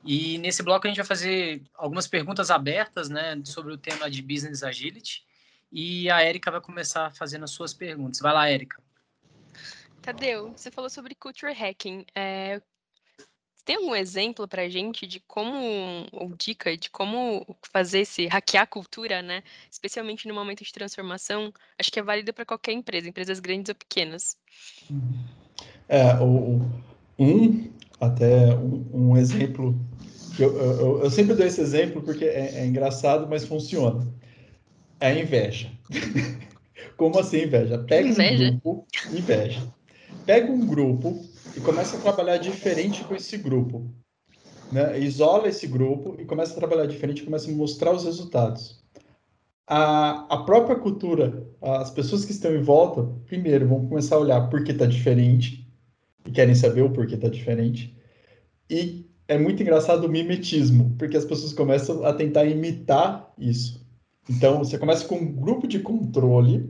[0.02, 4.22] E nesse bloco a gente vai fazer algumas perguntas abertas, né, sobre o tema de
[4.22, 5.22] Business Agility.
[5.70, 8.20] E a Érica vai começar fazendo as suas perguntas.
[8.20, 8.82] Vai lá, Érica.
[10.00, 12.06] Tadeu, você falou sobre culture hacking.
[12.14, 12.62] É,
[13.68, 18.62] tem algum exemplo para a gente de como, ou dica de como fazer esse hackear
[18.62, 19.42] a cultura, né?
[19.70, 23.74] Especialmente no momento de transformação, acho que é válido para qualquer empresa, empresas grandes ou
[23.74, 24.38] pequenas.
[25.86, 26.62] É, o,
[27.18, 29.78] um, até um, um exemplo,
[30.38, 34.10] eu, eu, eu, sempre dou esse exemplo porque é, é engraçado, mas funciona.
[34.98, 35.70] É a inveja.
[36.96, 37.76] como assim inveja?
[37.80, 38.44] Pega inveja?
[38.44, 39.62] um grupo, inveja.
[40.24, 43.90] Pega um grupo e começa a trabalhar diferente com esse grupo.
[44.70, 44.98] Né?
[45.00, 48.78] Isola esse grupo e começa a trabalhar diferente, começa a mostrar os resultados.
[49.66, 54.48] A, a própria cultura, as pessoas que estão em volta, primeiro vão começar a olhar
[54.48, 55.66] por que está diferente
[56.26, 57.96] e querem saber o porquê está diferente.
[58.70, 63.86] E é muito engraçado o mimetismo, porque as pessoas começam a tentar imitar isso.
[64.28, 66.68] Então, você começa com um grupo de controle.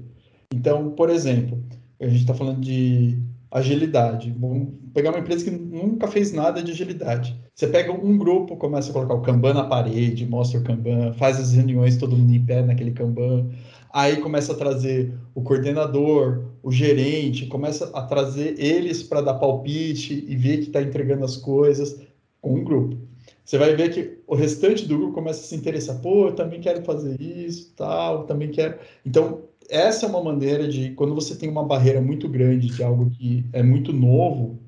[0.53, 1.63] Então, por exemplo,
[2.01, 4.35] a gente está falando de agilidade.
[4.39, 7.39] Vamos pegar uma empresa que nunca fez nada de agilidade.
[7.55, 11.41] Você pega um grupo, começa a colocar o Kanban na parede, mostra o Kanban, faz
[11.41, 13.49] as reuniões todo mundo em pé naquele Kanban.
[13.93, 20.25] Aí começa a trazer o coordenador, o gerente, começa a trazer eles para dar palpite
[20.29, 22.01] e ver que está entregando as coisas
[22.41, 22.97] com um grupo.
[23.45, 25.99] Você vai ver que o restante do grupo começa a se interessar.
[26.03, 28.79] Pô, eu também quero fazer isso, tal, também quero.
[29.07, 33.11] Então, essa é uma maneira de, quando você tem uma barreira muito grande de algo
[33.11, 34.59] que é muito novo,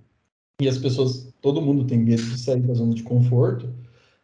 [0.61, 3.69] e as pessoas, todo mundo tem medo de sair da zona de conforto,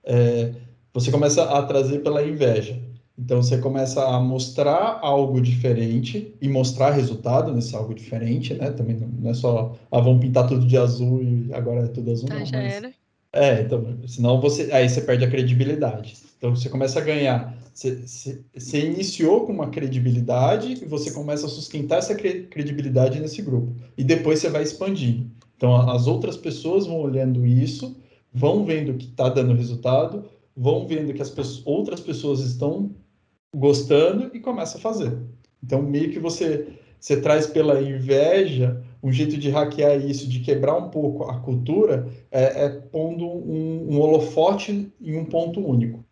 [0.04, 0.52] é,
[0.92, 2.80] você começa a trazer pela inveja.
[3.18, 8.70] Então, você começa a mostrar algo diferente e mostrar resultado nesse algo diferente, né?
[8.70, 12.28] Também não é só, ah, vamos pintar tudo de azul e agora é tudo azul.
[12.30, 12.74] Ah, não, já mas...
[12.74, 12.92] era.
[13.32, 16.16] É, então, senão você, aí você perde a credibilidade.
[16.38, 21.50] Então, você começa a ganhar você, você, iniciou com uma credibilidade e você começa a
[21.50, 23.76] sustentar essa credibilidade nesse grupo.
[23.98, 25.30] E depois você vai expandindo.
[25.56, 27.94] Então, as outras pessoas vão olhando isso,
[28.32, 30.24] vão vendo que está dando resultado,
[30.56, 32.94] vão vendo que as pessoas, outras pessoas estão
[33.54, 35.14] gostando e começa a fazer.
[35.62, 40.76] Então, meio que você, você traz pela inveja um jeito de hackear isso, de quebrar
[40.76, 46.04] um pouco a cultura, é, é pondo um, um holofote em um ponto único.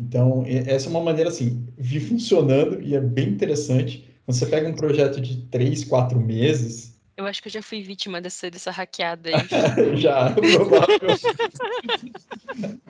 [0.00, 4.04] Então, essa é uma maneira, assim, vi funcionando e é bem interessante.
[4.24, 6.95] Quando você pega um projeto de três, quatro meses.
[7.16, 9.36] Eu acho que eu já fui vítima dessa, dessa hackeada aí.
[9.96, 10.98] já, provável.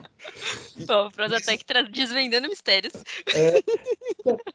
[0.85, 2.93] Bom, Prosatec desvendando mistérios.
[3.33, 3.61] É,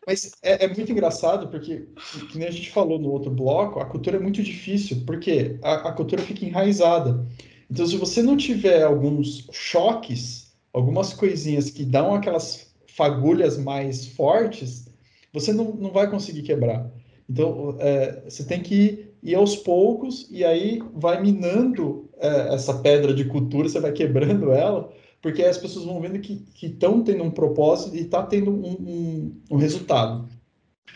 [0.06, 1.88] mas é, é, muito engraçado porque,
[2.30, 5.88] que nem a gente falou no outro bloco, a cultura é muito difícil, porque a,
[5.88, 7.26] a cultura fica enraizada.
[7.70, 14.88] Então, se você não tiver alguns choques algumas coisinhas que dão aquelas fagulhas mais fortes,
[15.32, 16.90] você não, não vai conseguir quebrar.
[17.28, 23.14] Então, é, você tem que ir aos poucos e aí vai minando é, essa pedra
[23.14, 27.30] de cultura, você vai quebrando ela, porque as pessoas vão vendo que estão tendo um
[27.30, 30.28] propósito e está tendo um, um, um, resultado.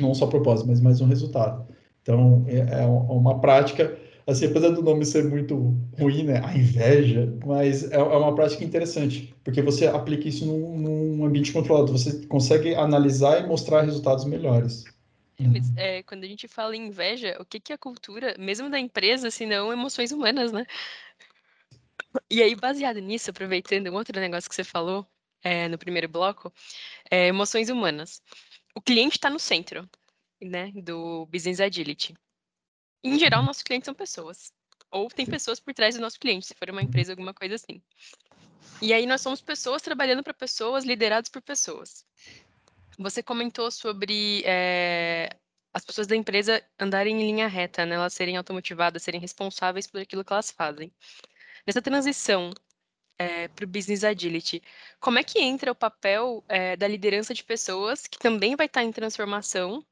[0.01, 1.67] Não só propósito, mas mais um resultado.
[2.03, 6.41] Então, é, é uma prática, assim, apesar do nome ser muito ruim, né?
[6.45, 11.53] A inveja, mas é, é uma prática interessante, porque você aplica isso num, num ambiente
[11.53, 14.85] controlado, você consegue analisar e mostrar resultados melhores.
[15.39, 18.71] Mas, é, quando a gente fala em inveja, o que, que é a cultura, mesmo
[18.71, 20.67] da empresa, se não emoções humanas, né?
[22.31, 25.07] E aí, baseado nisso, aproveitando um outro negócio que você falou
[25.43, 26.53] é, no primeiro bloco,
[27.11, 28.23] é, emoções humanas.
[28.75, 29.89] O cliente está no centro,
[30.41, 32.15] né, do Business Agility.
[33.05, 34.53] Em geral, nossos clientes são pessoas.
[34.91, 37.83] Ou tem pessoas por trás do nosso cliente, se for uma empresa, alguma coisa assim.
[38.81, 42.05] E aí nós somos pessoas trabalhando para pessoas, liderados por pessoas.
[42.99, 45.31] Você comentou sobre é,
[45.73, 47.97] as pessoas da empresa andarem em linha reta, né?
[47.97, 50.91] Elas serem automotivadas, serem responsáveis por aquilo que elas fazem.
[51.67, 52.51] Nessa transição
[53.19, 54.63] é, para o Business Agility,
[55.01, 58.83] como é que entra o papel é, da liderança de pessoas, que também vai estar
[58.83, 59.85] em transformação,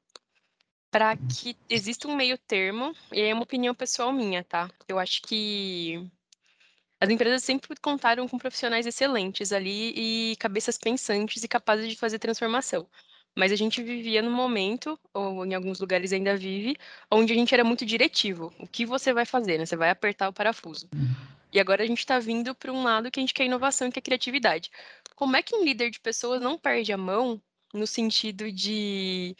[0.89, 4.71] para que exista um meio termo, e é uma opinião pessoal minha, tá?
[4.87, 6.09] Eu acho que
[7.05, 12.17] as empresas sempre contaram com profissionais excelentes ali e cabeças pensantes e capazes de fazer
[12.19, 12.87] transformação.
[13.35, 16.75] Mas a gente vivia num momento, ou em alguns lugares ainda vive,
[17.11, 18.51] onde a gente era muito diretivo.
[18.59, 19.65] O que você vai fazer, né?
[19.65, 20.89] Você vai apertar o parafuso.
[21.53, 23.91] E agora a gente está vindo para um lado que a gente quer inovação e
[23.91, 24.71] quer criatividade.
[25.15, 27.41] Como é que um líder de pessoas não perde a mão
[27.73, 29.35] no sentido de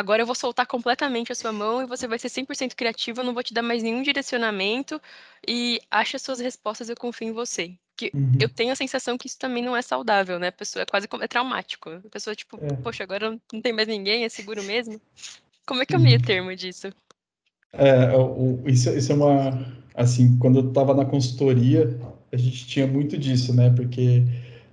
[0.00, 3.24] agora eu vou soltar completamente a sua mão e você vai ser 100% criativo, eu
[3.24, 5.00] não vou te dar mais nenhum direcionamento
[5.46, 7.72] e acha suas respostas, eu confio em você.
[7.96, 8.32] Que uhum.
[8.40, 10.48] eu tenho a sensação que isso também não é saudável, né?
[10.48, 11.90] A pessoa é quase é traumático.
[11.90, 12.72] A pessoa tipo, é.
[12.76, 14.98] poxa, agora não tem mais ninguém, é seguro mesmo.
[15.66, 16.24] Como é que é o meio uhum.
[16.24, 16.88] termo disso?
[17.72, 22.00] É, o, isso, isso é uma assim, quando eu estava na consultoria,
[22.32, 23.70] a gente tinha muito disso, né?
[23.76, 24.24] Porque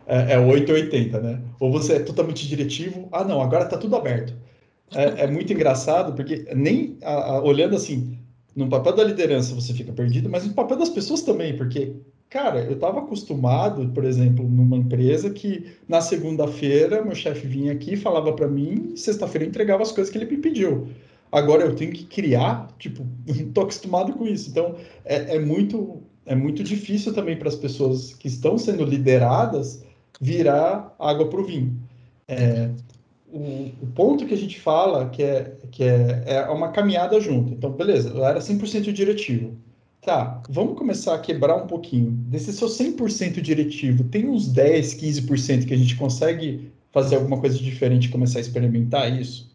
[0.05, 1.41] é, é 880, né?
[1.59, 4.33] Ou você é totalmente diretivo, ah, não, agora está tudo aberto
[4.93, 8.17] é, é muito engraçado, porque nem a, a, olhando assim,
[8.55, 11.95] no papel da liderança você fica perdido, mas no papel das pessoas também, porque,
[12.29, 17.95] cara, eu estava acostumado, por exemplo, numa empresa que na segunda-feira meu chefe vinha aqui
[17.95, 20.87] falava para mim, sexta-feira entregava as coisas que ele me pediu.
[21.31, 24.49] Agora eu tenho que criar, tipo, estou acostumado com isso.
[24.49, 29.81] Então, é, é muito é muito difícil também para as pessoas que estão sendo lideradas
[30.19, 31.79] virar água para o vinho.
[32.27, 32.69] É,
[33.31, 37.53] o, o, ponto que a gente fala que é, que é, é uma caminhada junto.
[37.53, 39.57] Então, beleza, eu era 100% diretivo.
[40.01, 42.11] Tá, vamos começar a quebrar um pouquinho.
[42.11, 47.57] Desse seu 100% diretivo, tem uns 10, 15% que a gente consegue fazer alguma coisa
[47.57, 49.51] diferente começar a experimentar isso?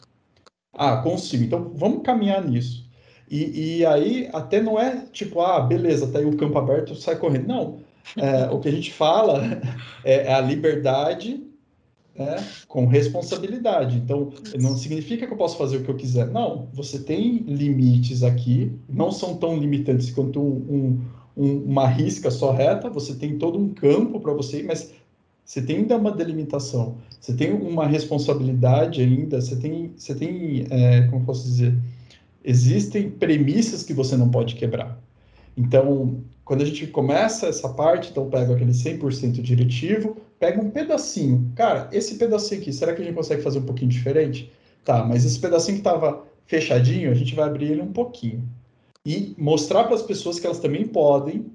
[0.75, 1.45] Ah, consigo.
[1.45, 2.87] Então, vamos caminhar nisso.
[3.31, 7.17] E, e aí, até não é tipo, ah, beleza, tá aí o campo aberto, sai
[7.17, 7.49] correndo.
[7.49, 7.81] Não.
[8.17, 9.43] É, o que a gente fala
[10.05, 11.43] é, é a liberdade
[12.17, 12.37] né,
[12.69, 13.97] com responsabilidade.
[13.97, 16.27] Então, não significa que eu posso fazer o que eu quiser.
[16.29, 21.01] Não, você tem limites aqui, não são tão limitantes quanto um,
[21.37, 24.93] um, uma risca só reta, você tem todo um campo para você ir, mas
[25.45, 31.03] você tem ainda uma delimitação, você tem uma responsabilidade ainda, você tem, você tem é,
[31.09, 31.77] como posso dizer,
[32.45, 34.99] existem premissas que você não pode quebrar.
[35.57, 41.53] Então, quando a gente começa essa parte, então pega aquele 100% diretivo, pega um pedacinho.
[41.55, 44.51] Cara, esse pedacinho aqui, será que a gente consegue fazer um pouquinho diferente?
[44.85, 48.43] Tá, mas esse pedacinho que estava fechadinho, a gente vai abrir ele um pouquinho.
[49.07, 51.47] E mostrar para as pessoas que elas também podem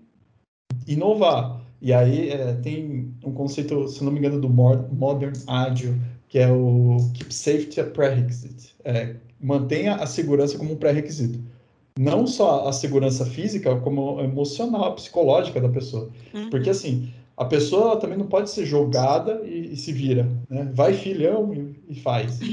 [0.88, 1.62] inovar.
[1.82, 6.50] E aí é, tem um conceito, se não me engano, do Modern Agile, que é
[6.50, 8.74] o Keep Safety a Prerequisite.
[8.86, 11.40] É, mantenha a segurança como um pré-requisito
[12.00, 16.12] não só a segurança física, como emocional, psicológica da pessoa.
[16.32, 16.48] Uhum.
[16.52, 20.70] Porque assim, a pessoa também não pode ser jogada e, e se vira, né?
[20.74, 22.40] Vai filhão e, e faz.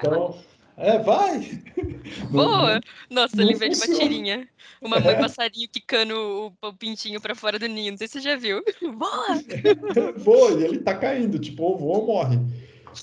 [0.00, 0.36] Então,
[0.76, 1.60] é, vai.
[2.30, 2.80] Boa!
[3.10, 4.48] Nossa, não lembrei de uma tirinha.
[4.80, 5.18] Uma mãe é.
[5.18, 7.90] passarinho quicando o, o pintinho para fora do ninho.
[7.90, 8.62] Não sei se você já viu.
[8.80, 10.12] Boa!
[10.24, 12.38] Boa, e ele tá caindo, tipo, ou voa ou morre.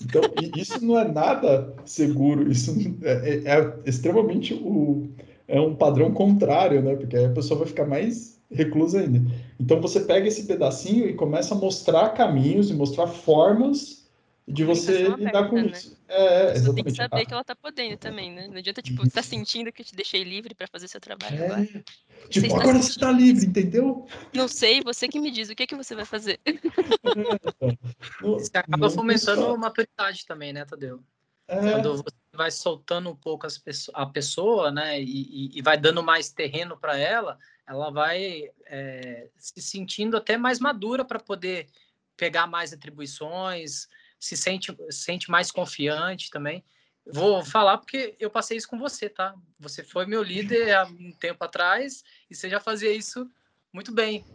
[0.01, 0.21] Então,
[0.55, 5.07] isso não é nada seguro, isso é, é, é extremamente o,
[5.47, 6.95] é um padrão contrário, né?
[6.95, 9.21] Porque aí a pessoa vai ficar mais reclusa ainda.
[9.59, 14.07] Então você pega esse pedacinho e começa a mostrar caminhos e mostrar formas
[14.47, 15.71] de você lidar com né?
[15.73, 15.97] isso.
[16.07, 18.47] É, você tem que saber que ela tá podendo também, né?
[18.47, 21.45] Não adianta, tipo, tá sentindo que eu te deixei livre para fazer seu trabalho é.
[21.45, 21.83] agora.
[22.29, 24.05] Tipo, você agora você tá livre, entendeu?
[24.33, 26.39] Não sei, você que me diz o que, que você vai fazer.
[28.21, 30.99] Você acaba fomentando maturidade também, né, Tadeu?
[31.47, 31.71] É.
[31.71, 33.47] Quando você vai soltando um pouco
[33.93, 39.61] a pessoa, né, e, e, vai dando mais terreno para ela, ela vai é, se
[39.61, 41.67] sentindo até mais madura para poder
[42.15, 43.87] pegar mais atribuições,
[44.19, 46.63] se sente, sente mais confiante também.
[47.05, 49.33] Vou falar porque eu passei isso com você, tá?
[49.59, 53.29] Você foi meu líder há um tempo atrás e você já fazia isso
[53.71, 54.25] muito bem,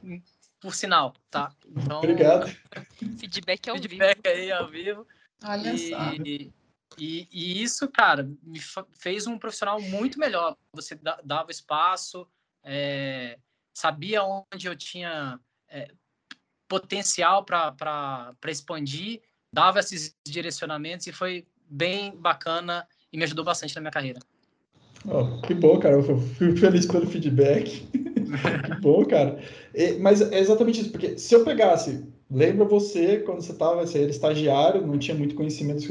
[0.60, 1.52] por sinal, tá?
[1.66, 2.46] Então, Obrigado.
[3.18, 4.36] Feedback ao feedback vivo.
[4.36, 5.06] aí ao vivo.
[5.44, 6.12] Olha e, só.
[6.24, 6.52] E,
[6.98, 8.60] e, isso, cara, me
[8.92, 10.56] fez um profissional muito melhor.
[10.74, 12.26] Você dava espaço,
[12.62, 13.38] é,
[13.74, 15.38] sabia onde eu tinha
[15.68, 15.90] é,
[16.68, 19.20] potencial para expandir,
[19.52, 24.20] dava esses direcionamentos e foi bem bacana e me ajudou bastante na minha carreira.
[25.06, 25.96] Oh, que bom, cara.
[25.96, 27.86] Eu fico feliz pelo feedback.
[27.92, 29.42] que bom, cara.
[29.74, 34.02] E, mas é exatamente isso, porque se eu pegasse, lembra você quando você estava, você
[34.02, 35.82] era estagiário, não tinha muito conhecimento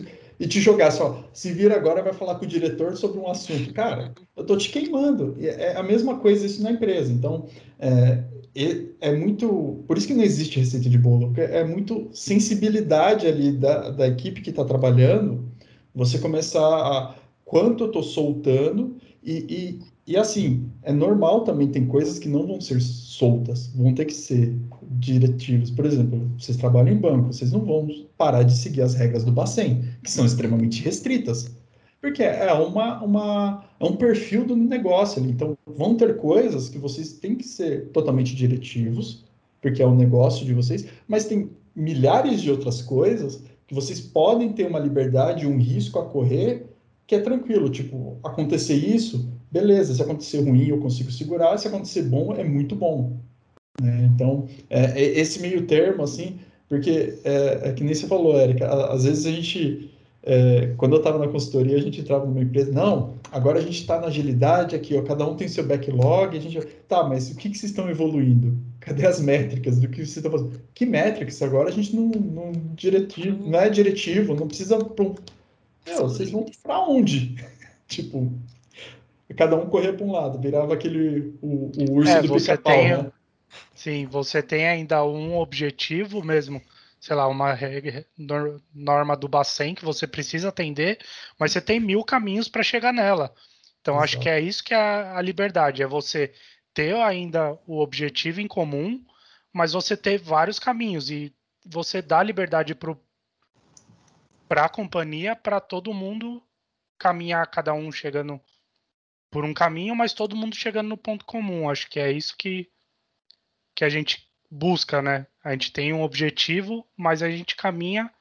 [0.42, 3.72] e te jogasse, ó, se vira agora vai falar com o diretor sobre um assunto.
[3.76, 5.36] Cara, eu tô te queimando.
[5.39, 7.14] É a mesma coisa isso na empresa.
[7.14, 7.46] Então,
[7.80, 8.24] é,
[9.00, 9.84] é muito.
[9.88, 14.08] Por isso que não existe receita de bolo, porque é muito sensibilidade ali da, da
[14.08, 15.46] equipe que está trabalhando.
[15.94, 17.16] Você começar a
[17.46, 22.48] quanto eu estou soltando e, e, e, assim, é normal também, tem coisas que não
[22.48, 22.82] vão ser
[23.22, 24.55] soltas, vão ter que ser
[24.97, 25.69] diretivas.
[25.69, 29.32] Por exemplo, vocês trabalham em banco, vocês não vão parar de seguir as regras do
[29.32, 31.55] Bacen, que são extremamente restritas.
[32.01, 35.24] Porque é, uma, uma, é um perfil do negócio.
[35.24, 39.24] Então, vão ter coisas que vocês têm que ser totalmente diretivos,
[39.61, 44.51] porque é o negócio de vocês, mas tem milhares de outras coisas que vocês podem
[44.51, 46.65] ter uma liberdade, um risco a correr,
[47.05, 47.69] que é tranquilo.
[47.69, 49.93] Tipo, acontecer isso, beleza.
[49.93, 51.58] Se acontecer ruim, eu consigo segurar.
[51.58, 53.18] Se acontecer bom, é muito bom.
[53.82, 54.10] Né?
[54.14, 56.39] Então, é, é esse meio termo, assim,
[56.70, 59.91] porque é, é que nem você falou, Érica, às vezes a gente
[60.24, 63.82] é, quando eu estava na consultoria, a gente entrava numa empresa, não, agora a gente
[63.82, 67.36] está na agilidade aqui, ó, cada um tem seu backlog, a gente, tá, mas o
[67.36, 68.56] que, que vocês estão evoluindo?
[68.80, 70.62] Cadê as métricas do que vocês estão fazendo?
[70.74, 71.41] Que métricas?
[71.41, 74.78] Agora a gente não, não, diretivo, não é diretivo, não precisa...
[74.78, 77.36] Meu, vocês vão para onde?
[77.88, 78.32] tipo,
[79.34, 83.12] cada um corria para um lado, virava aquele, o, o urso é, do pica-pau, né?
[83.76, 86.62] Sim, você tem ainda um objetivo mesmo,
[87.00, 87.58] sei lá, uma
[88.74, 91.00] norma do Bacen que você precisa atender,
[91.40, 93.34] mas você tem mil caminhos para chegar nela.
[93.82, 94.04] Então, Exato.
[94.04, 96.34] acho que é isso que é a liberdade, é você
[96.74, 99.04] ter ainda o objetivo em comum,
[99.52, 101.34] mas você ter vários caminhos e
[101.66, 102.96] você dá liberdade para
[104.66, 106.42] a companhia, para todo mundo
[106.98, 108.40] caminhar, cada um chegando
[109.32, 111.70] por um caminho, mas todo mundo chegando no ponto comum.
[111.70, 112.70] Acho que é isso que,
[113.74, 115.26] que a gente busca, né?
[115.44, 118.12] A gente tem um objetivo, mas a gente caminha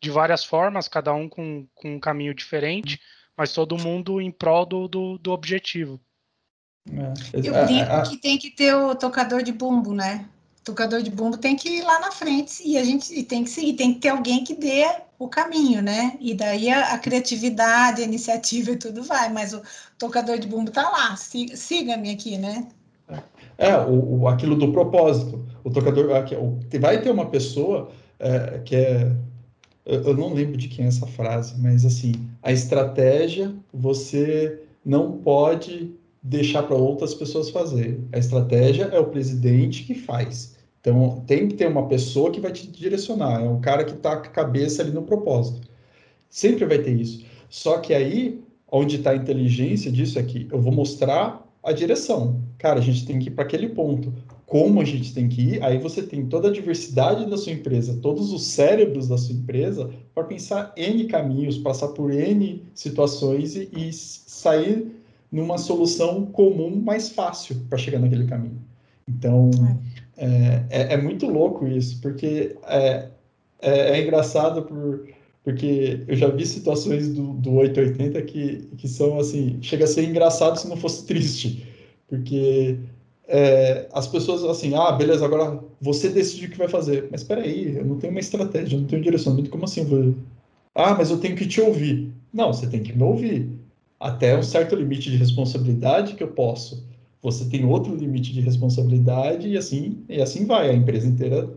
[0.00, 3.00] de várias formas, cada um com, com um caminho diferente,
[3.36, 5.98] mas todo mundo em prol do, do, do objetivo.
[6.86, 7.38] É.
[7.46, 10.28] Eu brinco que tem que ter o tocador de bumbo, né?
[10.68, 13.48] Tocador de bumbo tem que ir lá na frente e a gente e tem que
[13.48, 14.84] seguir, tem que ter alguém que dê
[15.18, 16.14] o caminho, né?
[16.20, 19.62] E daí a, a criatividade, a iniciativa e tudo vai, mas o
[19.98, 22.68] tocador de bumbo tá lá, siga-me aqui, né?
[23.56, 25.42] É, o, o, aquilo do propósito.
[25.64, 26.08] O tocador.
[26.78, 29.10] Vai ter uma pessoa é, que é.
[29.86, 32.12] Eu, eu não lembro de quem é essa frase, mas assim,
[32.42, 37.98] a estratégia você não pode deixar para outras pessoas fazer.
[38.12, 40.57] A estratégia é o presidente que faz.
[40.80, 44.16] Então, tem que ter uma pessoa que vai te direcionar, é um cara que está
[44.16, 45.68] com a cabeça ali no propósito.
[46.28, 47.24] Sempre vai ter isso.
[47.48, 52.40] Só que aí, onde está a inteligência disso é que eu vou mostrar a direção.
[52.58, 54.12] Cara, a gente tem que ir para aquele ponto.
[54.46, 57.98] Como a gente tem que ir, aí você tem toda a diversidade da sua empresa,
[58.00, 63.68] todos os cérebros da sua empresa para pensar N caminhos, passar por N situações e,
[63.76, 64.90] e sair
[65.30, 68.58] numa solução comum mais fácil para chegar naquele caminho.
[69.06, 73.08] Então, é, é, é muito louco isso, porque é,
[73.60, 75.06] é, é engraçado por,
[75.44, 80.04] porque eu já vi situações do, do 880 que, que são assim, chega a ser
[80.04, 81.66] engraçado se não fosse triste,
[82.08, 82.78] porque
[83.28, 87.42] é, as pessoas assim, ah, beleza, agora você decide o que vai fazer, mas espera
[87.42, 89.84] aí, eu não tenho uma estratégia, eu não tenho um direcionamento, como assim?
[89.84, 90.14] Vou...
[90.74, 92.12] Ah, mas eu tenho que te ouvir.
[92.32, 93.50] Não, você tem que me ouvir.
[94.00, 96.86] Até um certo limite de responsabilidade que eu posso.
[97.22, 101.52] Você tem outro limite de responsabilidade e assim, e assim vai, a empresa inteira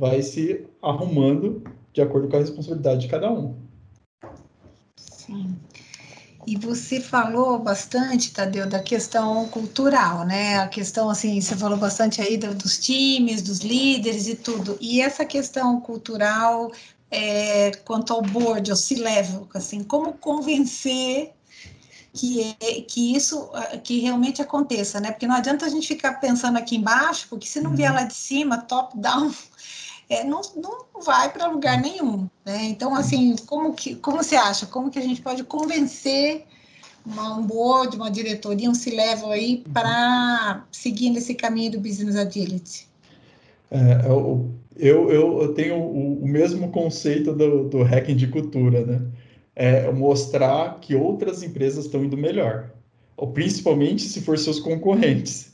[0.00, 3.54] vai se arrumando de acordo com a responsabilidade de cada um.
[4.96, 5.56] Sim.
[6.46, 10.58] E você falou bastante, Tadeu, da questão cultural, né?
[10.58, 14.78] A questão, assim, você falou bastante aí dos times, dos líderes e tudo.
[14.80, 16.72] E essa questão cultural
[17.10, 21.32] é, quanto ao board, ao C-level, assim, como convencer
[22.18, 23.48] que, é, que isso
[23.84, 25.12] que realmente aconteça, né?
[25.12, 27.96] Porque não adianta a gente ficar pensando aqui embaixo, porque se não vier uhum.
[27.96, 29.32] lá de cima, top down,
[30.10, 32.64] é, não, não vai para lugar nenhum, né?
[32.64, 34.66] Então, assim, como que como você acha?
[34.66, 36.44] Como que a gente pode convencer
[37.06, 39.72] uma, um board, uma diretoria, um C-level aí uhum.
[39.72, 42.88] para seguir nesse caminho do business agility?
[43.70, 49.02] É, eu, eu, eu tenho o, o mesmo conceito do, do hacking de cultura, né?
[49.60, 52.70] É mostrar que outras empresas estão indo melhor,
[53.16, 55.52] ou principalmente se for seus concorrentes.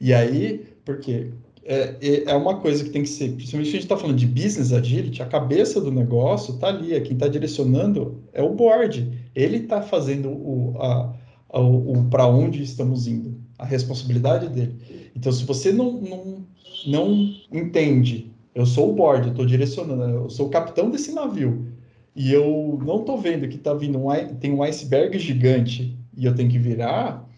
[0.00, 1.30] E aí, porque
[1.64, 4.26] é, é, é uma coisa que tem que ser, principalmente a gente está falando de
[4.26, 9.08] business agility, a cabeça do negócio está ali, é quem está direcionando é o board.
[9.36, 11.14] Ele está fazendo o, a,
[11.60, 14.74] o para onde estamos indo, a responsabilidade dele.
[15.14, 16.44] Então, se você não, não,
[16.86, 21.66] não entende eu sou o board, eu estou direcionando, eu sou o capitão desse navio.
[22.14, 26.34] E eu não estou vendo que tá vindo um, tem um iceberg gigante e eu
[26.34, 27.28] tenho que virar,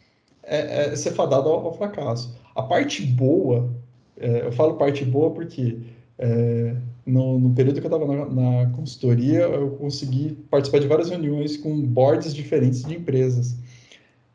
[0.42, 2.36] é, é ser fadado ao, ao, fracasso.
[2.54, 3.74] A parte boa,
[4.18, 5.78] é, eu falo parte boa porque
[6.18, 11.08] é, no, no, período que eu estava na, na, consultoria, eu consegui participar de várias
[11.08, 13.56] reuniões com boards diferentes de empresas.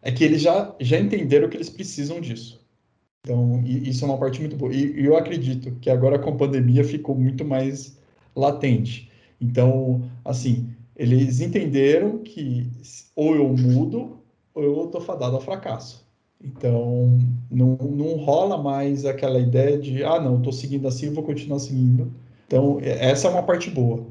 [0.01, 2.59] É que eles já, já entenderam que eles precisam disso.
[3.23, 4.73] Então, isso é uma parte muito boa.
[4.73, 7.99] E eu acredito que agora com a pandemia ficou muito mais
[8.35, 9.10] latente.
[9.41, 12.69] Então, assim, eles entenderam que
[13.15, 14.19] ou eu mudo
[14.53, 16.05] ou eu estou fadado ao fracasso.
[16.43, 17.17] Então,
[17.49, 22.11] não, não rola mais aquela ideia de, ah, não, estou seguindo assim, vou continuar seguindo.
[22.47, 24.05] Então, essa é uma parte boa.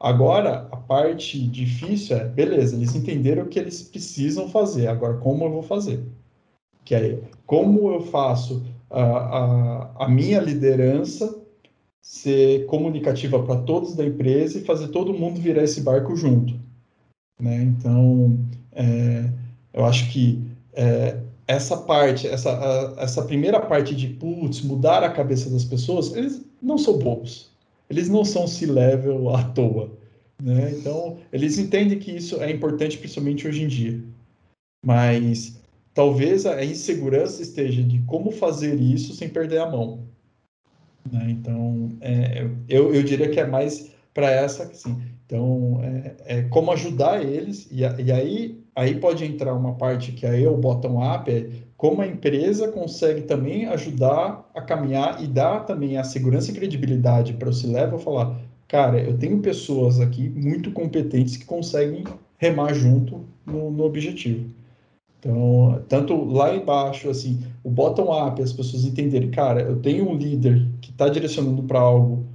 [0.00, 5.44] Agora, a parte difícil é, beleza, eles entenderam o que eles precisam fazer, agora como
[5.44, 6.04] eu vou fazer?
[6.84, 11.41] que é como eu faço a, a, a minha liderança
[12.12, 16.60] ser comunicativa para todos da empresa e fazer todo mundo virar esse barco junto.
[17.40, 17.62] Né?
[17.62, 18.38] Então,
[18.72, 19.30] é,
[19.72, 20.38] eu acho que
[20.74, 26.14] é, essa parte, essa, a, essa primeira parte de, putz, mudar a cabeça das pessoas,
[26.14, 27.50] eles não são bobos.
[27.88, 29.90] Eles não são C-level à toa.
[30.40, 30.70] Né?
[30.78, 33.98] Então, eles entendem que isso é importante, principalmente hoje em dia.
[34.84, 35.58] Mas
[35.94, 40.11] talvez a insegurança esteja de como fazer isso sem perder a mão.
[41.10, 41.30] Né?
[41.30, 45.00] Então, é, eu, eu diria que é mais para essa, assim.
[45.26, 50.26] Então, é, é, como ajudar eles, e, e, aí, aí pode entrar uma parte que
[50.26, 55.66] aí é o bottom-up, é como a empresa consegue também ajudar a caminhar e dar
[55.66, 58.38] também a segurança e credibilidade para o C-Level falar,
[58.68, 62.04] cara, eu tenho pessoas aqui muito competentes que conseguem
[62.38, 64.48] remar junto no, no objetivo.
[65.18, 70.68] Então, tanto lá embaixo, assim, o bottom-up, as pessoas entenderem, cara, eu tenho um líder
[70.80, 72.26] que está direcionando para algo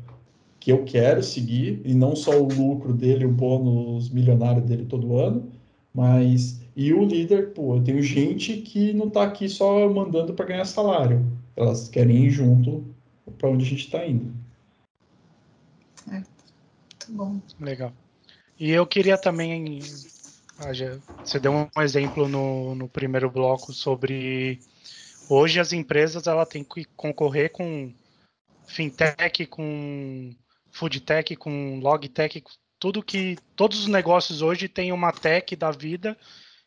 [0.60, 5.18] que eu quero seguir, e não só o lucro dele, o bônus milionário dele todo
[5.18, 5.50] ano,
[5.94, 6.62] mas.
[6.76, 10.66] E o líder, pô, eu tenho gente que não está aqui só mandando para ganhar
[10.66, 11.26] salário,
[11.56, 12.86] elas querem ir junto
[13.40, 14.32] para onde a gente está indo.
[16.08, 16.28] É, muito
[17.10, 17.40] bom.
[17.60, 17.92] Legal.
[18.60, 19.82] E eu queria também
[20.60, 20.72] ah,
[21.24, 24.60] você deu um exemplo no, no primeiro bloco sobre
[25.30, 27.94] hoje as empresas ela tem que concorrer com
[28.68, 30.36] fintech, com
[30.72, 32.44] foodtech, com logtech,
[32.80, 36.18] tudo que todos os negócios hoje têm uma tech da vida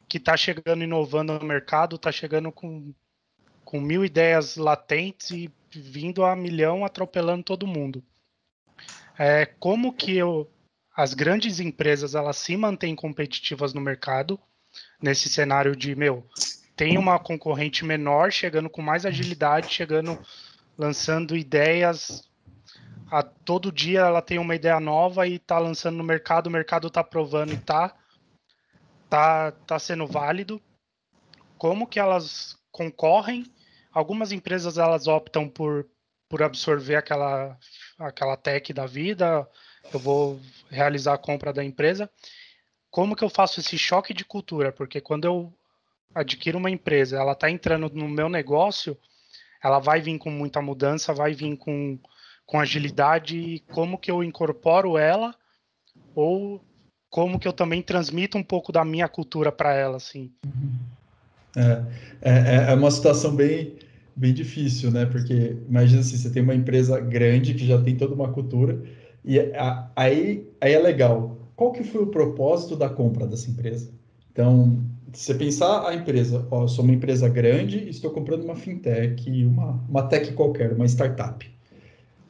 [0.08, 2.92] que está chegando inovando no mercado, está chegando com,
[3.64, 8.02] com mil ideias latentes e vindo a milhão atropelando todo mundo.
[9.16, 10.50] É, como que eu
[10.96, 14.38] as grandes empresas elas se mantêm competitivas no mercado
[15.00, 16.26] nesse cenário de meu
[16.80, 20.18] tem uma concorrente menor chegando com mais agilidade chegando
[20.78, 22.26] lançando ideias
[23.10, 26.86] a todo dia ela tem uma ideia nova e está lançando no mercado o mercado
[26.86, 27.94] está provando e tá
[29.10, 30.58] tá tá sendo válido
[31.58, 33.44] como que elas concorrem
[33.92, 35.86] algumas empresas elas optam por
[36.30, 37.58] por absorver aquela
[37.98, 39.46] aquela tech da vida
[39.92, 42.10] eu vou realizar a compra da empresa.
[42.90, 44.72] Como que eu faço esse choque de cultura?
[44.72, 45.54] Porque quando eu
[46.14, 48.96] adquiro uma empresa, ela está entrando no meu negócio,
[49.62, 51.98] ela vai vir com muita mudança, vai vir com,
[52.46, 53.38] com agilidade.
[53.38, 55.34] E como que eu incorporo ela?
[56.14, 56.64] Ou
[57.10, 60.32] como que eu também transmito um pouco da minha cultura para ela, assim?
[61.56, 61.84] É,
[62.22, 63.76] é, é uma situação bem,
[64.16, 65.04] bem difícil, né?
[65.04, 68.80] Porque imagina assim, você tem uma empresa grande que já tem toda uma cultura
[69.24, 71.36] e a, aí, aí é legal.
[71.54, 73.92] Qual que foi o propósito da compra dessa empresa?
[74.32, 74.82] Então,
[75.12, 79.80] você pensar a empresa, ó, eu sou uma empresa grande estou comprando uma fintech, uma,
[79.88, 81.48] uma tech qualquer, uma startup.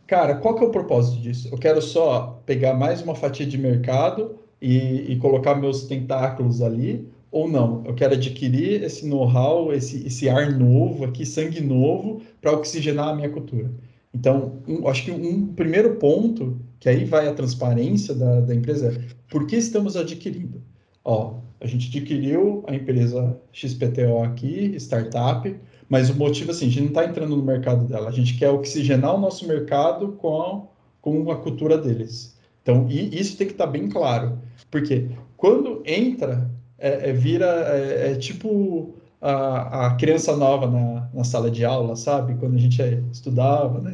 [0.07, 1.49] cara, qual que é o propósito disso?
[1.53, 7.09] Eu quero só pegar mais uma fatia de mercado e, e colocar meus tentáculos ali,
[7.31, 7.83] ou não?
[7.87, 13.15] Eu quero adquirir esse know-how, esse, esse ar novo aqui, sangue novo, para oxigenar a
[13.15, 13.71] minha cultura.
[14.13, 18.89] Então, um, acho que um primeiro ponto, que aí vai a transparência da, da empresa,
[18.89, 20.61] é por que estamos adquirindo?
[21.05, 25.55] Ó, a gente adquiriu a empresa XPTO aqui, startup,
[25.89, 28.51] mas o motivo, assim, a gente não está entrando no mercado dela, a gente quer
[28.51, 30.69] oxigenar o nosso mercado com,
[31.03, 32.37] com a cultura deles.
[32.63, 34.39] Então, isso tem que estar tá bem claro,
[34.71, 41.25] porque quando entra, é, é vira, é, é tipo a, a criança nova na, na,
[41.25, 42.35] sala de aula, sabe?
[42.37, 42.81] Quando a gente
[43.13, 43.93] estudava, né?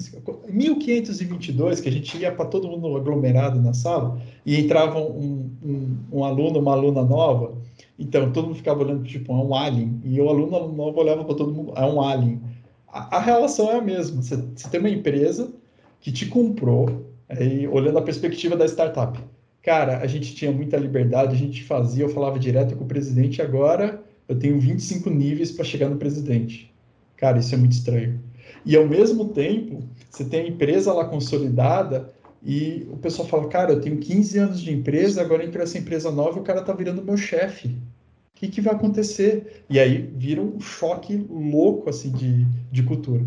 [0.49, 5.51] em 1522, que a gente ia para todo mundo aglomerado na sala, e entrava um,
[5.63, 7.55] um, um, aluno, uma aluna nova,
[7.99, 11.25] então todo mundo ficava olhando, tipo, é um alien, e o aluno, aluno novo olhava
[11.25, 12.41] para todo mundo, é um alien.
[12.87, 15.53] A, a relação é a mesma, você, você, tem uma empresa
[16.01, 19.19] que te comprou, aí, olhando a perspectiva da startup.
[19.61, 23.43] Cara, a gente tinha muita liberdade, a gente fazia, eu falava direto com o presidente,
[23.43, 26.73] agora eu tenho 25 níveis para chegar no presidente.
[27.17, 28.21] Cara, isso é muito estranho.
[28.65, 32.13] E ao mesmo tempo, você tem a empresa lá consolidada
[32.45, 36.11] e o pessoal fala, cara, eu tenho 15 anos de empresa, agora entrou essa empresa
[36.11, 37.69] nova e o cara tá virando meu chefe.
[37.69, 39.65] O que, que vai acontecer?
[39.71, 43.25] E aí vira um choque louco assim de, de cultura.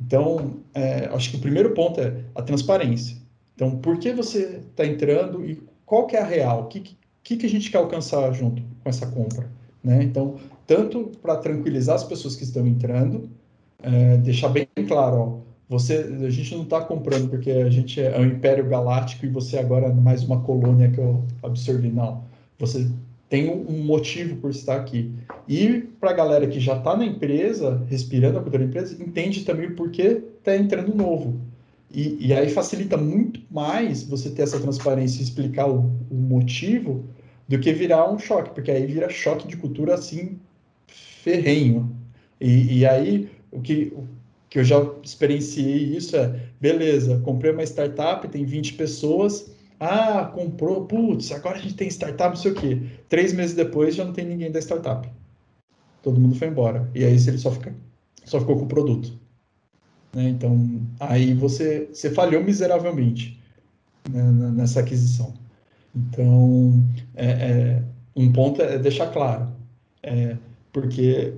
[0.00, 3.16] Então, é, acho que o primeiro ponto é a transparência.
[3.54, 6.62] Então, por que você está entrando e qual que é a real?
[6.62, 9.50] O que, que, que a gente quer alcançar junto com essa compra?
[9.86, 10.02] Né?
[10.02, 10.34] Então,
[10.66, 13.30] tanto para tranquilizar as pessoas que estão entrando,
[13.80, 18.18] é, deixar bem claro, ó, você, a gente não está comprando porque a gente é
[18.18, 22.24] um império galáctico e você agora é mais uma colônia que eu absorvi, não.
[22.58, 22.88] Você
[23.28, 25.12] tem um motivo por estar aqui.
[25.48, 29.44] E para a galera que já está na empresa, respirando a cultura da empresa, entende
[29.44, 31.34] também o porquê está entrando novo.
[31.92, 37.04] E, e, aí facilita muito mais você ter essa transparência e explicar o, o motivo
[37.48, 40.38] do que virar um choque, porque aí vira choque de cultura assim
[40.86, 41.94] ferrenho.
[42.40, 44.06] E, e aí o que, o
[44.48, 50.86] que eu já experienciei isso é, beleza, comprei uma startup, tem 20 pessoas, ah, comprou,
[50.86, 52.80] putz, agora a gente tem startup, não sei o quê.
[53.08, 55.08] Três meses depois já não tem ninguém da startup.
[56.02, 56.88] Todo mundo foi embora.
[56.94, 57.74] E aí ele só, fica,
[58.24, 59.12] só ficou com o produto.
[60.14, 60.30] Né?
[60.30, 63.38] Então, aí você, você falhou miseravelmente
[64.08, 64.22] né,
[64.54, 65.34] nessa aquisição.
[65.96, 66.84] Então,
[67.14, 67.82] é, é,
[68.14, 69.48] um ponto é deixar claro,
[70.02, 70.36] é,
[70.70, 71.32] porque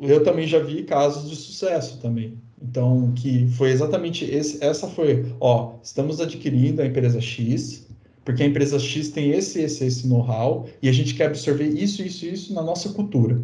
[0.00, 2.36] eu também já vi casos de sucesso também.
[2.60, 7.86] Então, que foi exatamente esse, essa foi, ó, estamos adquirindo a empresa X,
[8.24, 12.02] porque a empresa X tem esse, esse, esse know-how, e a gente quer absorver isso,
[12.02, 13.40] isso, isso na nossa cultura.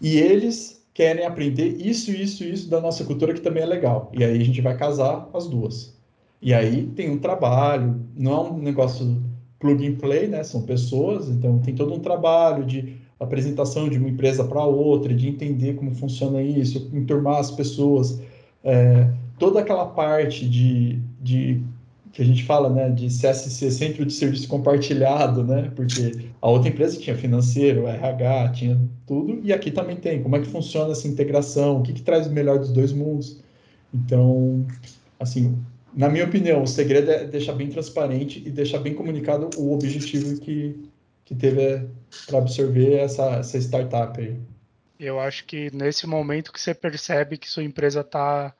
[0.00, 4.10] E eles querem aprender isso, isso, isso da nossa cultura, que também é legal.
[4.14, 5.94] E aí a gente vai casar as duas.
[6.40, 9.22] E aí tem um trabalho, não é um negócio
[9.66, 10.42] plug and play, né?
[10.42, 15.28] São pessoas, então tem todo um trabalho de apresentação de uma empresa para outra, de
[15.28, 18.20] entender como funciona isso, enturmar as pessoas,
[18.62, 21.62] é, toda aquela parte de, de
[22.12, 26.68] que a gente fala, né, de CSC, Centro de Serviço Compartilhado, né, porque a outra
[26.68, 30.22] empresa tinha financeiro, RH, tinha tudo, e aqui também tem.
[30.22, 31.80] Como é que funciona essa integração?
[31.80, 33.40] O que, que traz o melhor dos dois mundos?
[33.92, 34.66] Então,
[35.20, 35.56] assim,
[35.96, 40.38] na minha opinião, o segredo é deixar bem transparente e deixar bem comunicado o objetivo
[40.38, 40.90] que,
[41.24, 41.88] que teve
[42.26, 44.38] para absorver essa, essa startup aí.
[45.00, 48.54] Eu acho que nesse momento que você percebe que sua empresa está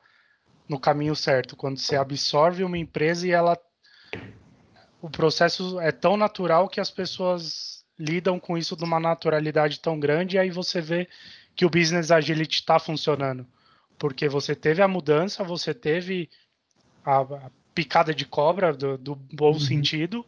[0.67, 3.55] no caminho certo, quando você absorve uma empresa e ela
[4.99, 9.99] o processo é tão natural que as pessoas lidam com isso de uma naturalidade tão
[9.99, 11.07] grande e aí você vê
[11.55, 13.45] que o business agility está funcionando,
[13.97, 16.29] porque você teve a mudança, você teve
[17.07, 19.59] a, a picada de cobra do, do bom uhum.
[19.59, 20.25] sentido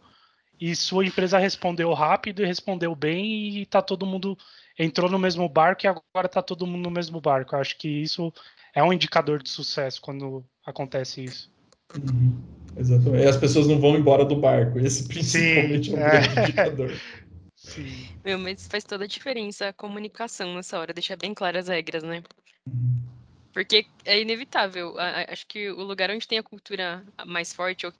[0.59, 4.37] e sua empresa respondeu rápido e respondeu bem e tá todo mundo
[4.77, 7.55] entrou no mesmo barco e agora tá todo mundo no mesmo barco.
[7.55, 8.33] Eu acho que isso
[8.73, 11.51] é um indicador de sucesso quando acontece isso.
[11.95, 12.41] Uhum.
[12.77, 13.23] Exatamente.
[13.23, 14.79] E as pessoas não vão embora do barco.
[14.79, 16.09] Esse principalmente Sim, é um é.
[16.11, 16.93] grande indicador.
[17.55, 18.07] Sim.
[18.23, 22.03] Meu, mas faz toda a diferença a comunicação nessa hora, deixar bem claras as regras,
[22.03, 22.23] né?
[22.65, 23.08] Uhum.
[23.53, 24.95] Porque é inevitável.
[25.27, 27.91] Acho que o lugar onde tem a cultura mais forte, ou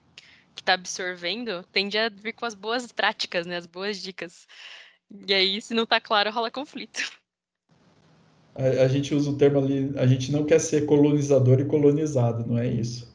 [0.54, 3.56] que está absorvendo, tende a vir com as boas práticas, né?
[3.56, 4.46] As boas dicas.
[5.26, 7.00] E aí, se não está claro, rola conflito.
[8.54, 12.46] A, a, gente usa o termo ali, a gente não quer ser colonizador e colonizado,
[12.46, 13.10] não é isso.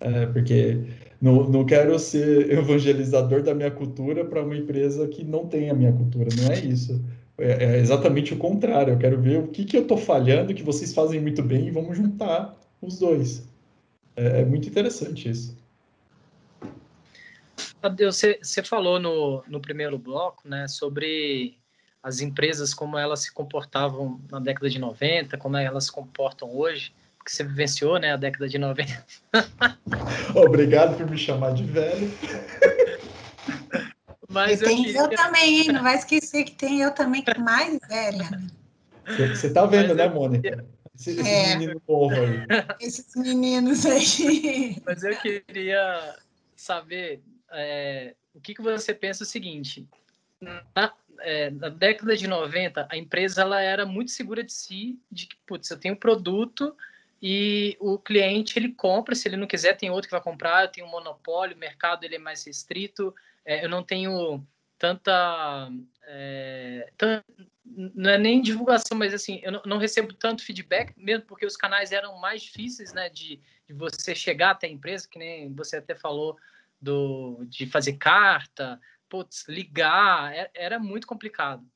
[0.00, 0.78] É, porque
[1.20, 5.74] não, não quero ser evangelizador da minha cultura para uma empresa que não tem a
[5.74, 7.04] minha cultura, não é isso.
[7.38, 8.94] É, é exatamente o contrário.
[8.94, 11.70] Eu quero ver o que, que eu estou falhando, que vocês fazem muito bem e
[11.70, 13.48] vamos juntar os dois.
[14.16, 15.56] É, é muito interessante isso.
[17.96, 21.56] Você, você falou no, no primeiro bloco, né, sobre
[22.02, 26.92] as empresas, como elas se comportavam na década de 90, como elas se comportam hoje,
[27.24, 29.04] que você vivenciou, né, a década de 90.
[30.34, 32.10] Obrigado por me chamar de velho.
[34.28, 35.00] Mas eu, eu, queria...
[35.00, 35.72] eu também, hein?
[35.72, 38.28] Não vai esquecer que tem eu também que mais velha.
[39.34, 40.66] Você tá vendo, Mas né, Mônica?
[40.94, 41.56] Esse, esse é.
[41.56, 42.46] menino novo aí.
[42.80, 44.76] Esses meninos aí.
[44.84, 46.16] Mas eu queria
[46.54, 47.22] saber
[47.52, 49.86] é, o que, que você pensa o seguinte.
[50.40, 55.26] Na, é, na, década de 90, a empresa ela era muito segura de si, de
[55.26, 56.76] que, putz, eu tenho um produto
[57.20, 60.68] e o cliente ele compra, se ele não quiser tem outro que vai comprar, eu
[60.68, 63.14] tenho um monopólio, o mercado ele é mais restrito,
[63.48, 64.46] é, eu não tenho
[64.78, 65.70] tanta,
[66.04, 66.92] é,
[67.64, 71.56] não é nem divulgação, mas assim, eu não, não, recebo tanto feedback, mesmo porque os
[71.56, 75.78] canais eram mais difíceis, né, de, de você chegar até a empresa, que nem você
[75.78, 76.36] até falou
[76.80, 81.66] do, de fazer carta, putz, ligar, era, é, era muito complicado.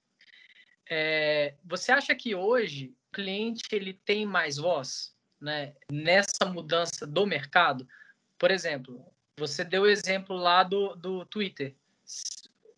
[0.89, 5.13] É, você acha que hoje o cliente ele tem mais voz?
[5.43, 7.87] né, nessa mudança do mercado?
[8.39, 9.05] Por exemplo,
[9.39, 11.75] você deu o exemplo lá do, do Twitter.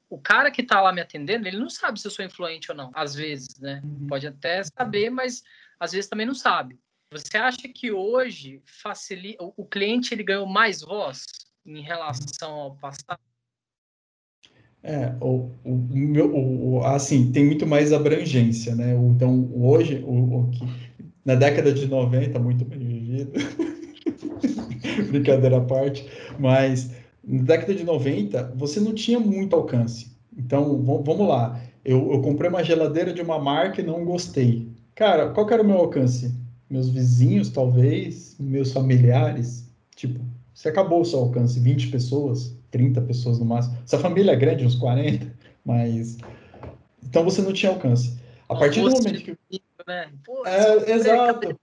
[0.08, 2.76] O cara que está lá me atendendo, ele não sabe se eu sou influente ou
[2.76, 3.80] não, às vezes, né?
[3.84, 4.06] Uhum.
[4.06, 5.42] Pode até saber, mas
[5.78, 6.78] às vezes também não sabe.
[7.10, 11.26] Você acha que hoje facilita, o cliente ele ganhou mais voz
[11.64, 13.20] em relação ao passado?
[14.82, 18.94] É, o, o, o, o, assim, tem muito mais abrangência, né?
[18.94, 20.64] Então, hoje, o, o que
[21.24, 23.32] na década de 90, muito bem vivido.
[25.10, 26.06] Brincadeira à parte,
[26.38, 26.90] mas
[27.26, 30.12] na década de 90, você não tinha muito alcance.
[30.36, 31.60] Então, vamos lá.
[31.84, 34.68] Eu, eu, comprei uma geladeira de uma marca e não gostei.
[34.94, 36.34] Cara, qual era o meu alcance?
[36.68, 39.68] Meus vizinhos, talvez, meus familiares.
[39.94, 40.20] Tipo,
[40.52, 43.76] você acabou o seu alcance, 20 pessoas, 30 pessoas no máximo.
[43.84, 45.26] Essa família é grande, uns 40,
[45.64, 46.16] mas.
[47.02, 48.18] Então você não tinha alcance.
[48.48, 49.36] A partir do momento que
[49.86, 50.10] né?
[50.24, 51.58] Pô, é, exato.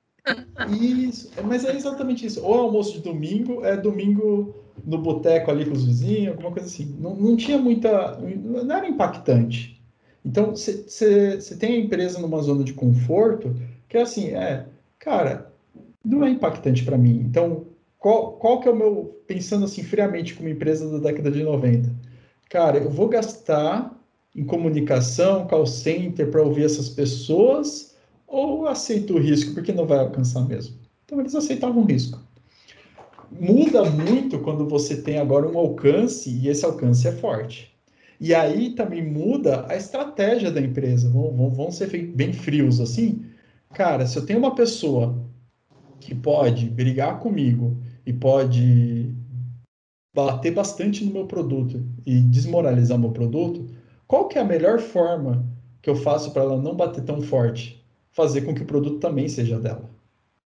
[0.79, 2.43] Isso, mas é exatamente isso.
[2.43, 4.55] Ou é almoço de domingo, é domingo
[4.85, 6.95] no boteco ali com os vizinhos, alguma coisa assim.
[6.99, 8.17] Não, não tinha muita.
[8.19, 9.81] Não era impactante.
[10.23, 13.55] Então, você tem a empresa numa zona de conforto
[13.89, 14.67] que é assim, é,
[14.99, 15.51] cara,
[16.05, 17.25] não é impactante para mim.
[17.27, 17.65] Então,
[17.97, 19.17] qual, qual que é o meu.
[19.27, 21.89] Pensando assim, friamente, como empresa da década de 90?
[22.49, 23.97] Cara, eu vou gastar
[24.35, 27.90] em comunicação, call center, para ouvir essas pessoas
[28.31, 30.75] ou aceita o risco porque não vai alcançar mesmo.
[31.05, 32.19] Então eles aceitavam o risco.
[33.29, 37.71] Muda muito quando você tem agora um alcance e esse alcance é forte.
[38.19, 41.09] E aí também muda a estratégia da empresa.
[41.09, 43.25] Vão, vão ser bem frios assim.
[43.73, 45.17] Cara, se eu tenho uma pessoa
[45.99, 49.13] que pode brigar comigo e pode
[50.13, 53.65] bater bastante no meu produto e desmoralizar meu produto,
[54.07, 55.45] qual que é a melhor forma
[55.81, 57.80] que eu faço para ela não bater tão forte?
[58.11, 59.89] Fazer com que o produto também seja dela.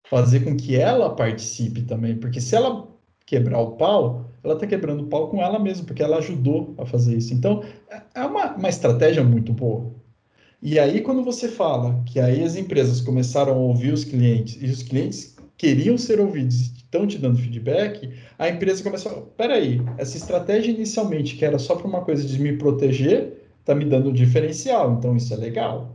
[0.10, 2.88] Fazer com que ela participe também, porque se ela
[3.26, 6.86] quebrar o pau, ela está quebrando o pau com ela mesma, porque ela ajudou a
[6.86, 7.34] fazer isso.
[7.34, 7.64] Então,
[8.14, 9.92] é uma, uma estratégia muito boa.
[10.62, 14.66] E aí, quando você fala que aí as empresas começaram a ouvir os clientes e
[14.66, 19.82] os clientes queriam ser ouvidos estão te dando feedback, a empresa começa a falar, peraí,
[19.98, 24.10] essa estratégia inicialmente, que era só para uma coisa de me proteger, está me dando
[24.10, 25.93] um diferencial, então isso é legal.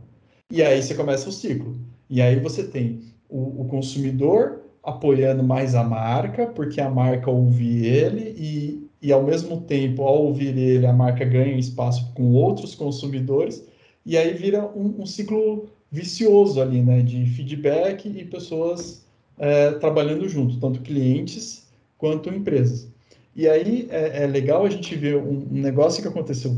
[0.51, 1.77] E aí você começa o ciclo.
[2.09, 7.85] E aí você tem o, o consumidor apoiando mais a marca, porque a marca ouve
[7.85, 12.73] ele e, e ao mesmo tempo, ao ouvir ele, a marca ganha espaço com outros
[12.73, 13.63] consumidores
[14.05, 19.05] e aí vira um, um ciclo vicioso ali, né, de feedback e pessoas
[19.37, 22.87] é, trabalhando junto, tanto clientes quanto empresas.
[23.35, 26.57] E aí é, é legal a gente ver um, um negócio que aconteceu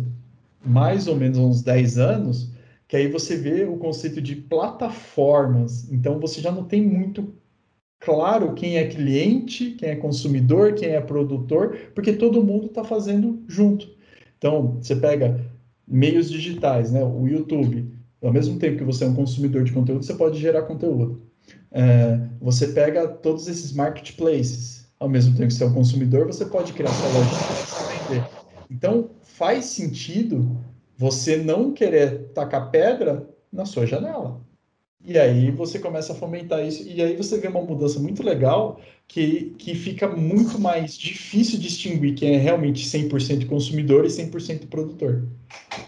[0.64, 2.50] mais ou menos há uns 10 anos,
[2.92, 5.90] que aí você vê o conceito de plataformas.
[5.90, 7.34] Então você já não tem muito
[7.98, 13.46] claro quem é cliente, quem é consumidor, quem é produtor, porque todo mundo está fazendo
[13.48, 13.88] junto.
[14.38, 15.40] Então você pega
[15.88, 17.02] meios digitais, né?
[17.02, 17.90] O YouTube.
[18.22, 21.22] Ao mesmo tempo que você é um consumidor de conteúdo, você pode gerar conteúdo.
[21.72, 24.86] É, você pega todos esses marketplaces.
[25.00, 28.30] Ao mesmo tempo que você é um consumidor, você pode criar sua loja.
[28.70, 30.60] Então faz sentido
[31.02, 34.40] você não querer tacar pedra na sua janela.
[35.04, 38.80] E aí você começa a fomentar isso, e aí você vê uma mudança muito legal
[39.08, 45.28] que, que fica muito mais difícil distinguir quem é realmente 100% consumidor e 100% produtor.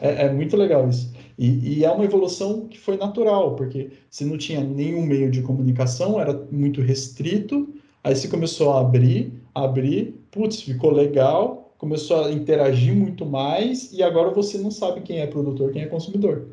[0.02, 1.14] É, é, muito legal isso.
[1.38, 5.44] E, e, é uma evolução que foi natural, porque você não tinha nenhum meio de
[5.44, 7.72] comunicação, era muito restrito,
[8.04, 14.02] aí você começou a abrir, abrir, putz, ficou legal, começou a interagir muito mais e
[14.02, 16.48] agora você não sabe quem é produtor, quem é consumidor.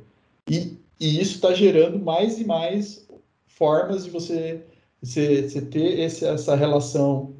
[0.51, 3.07] E, e isso está gerando mais e mais
[3.47, 4.61] formas de você,
[5.01, 7.33] você, você ter esse, essa relação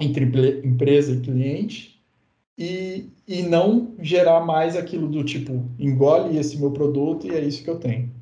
[0.00, 0.24] entre
[0.64, 2.00] empresa e cliente
[2.56, 7.64] e, e não gerar mais aquilo do tipo, engole esse meu produto e é isso
[7.64, 8.13] que eu tenho.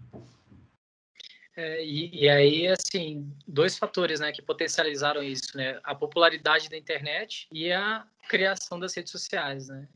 [1.56, 6.78] É, e, e, aí, assim, dois fatores, né, que potencializaram isso, né, a popularidade da
[6.78, 9.86] internet e a criação das redes sociais, né,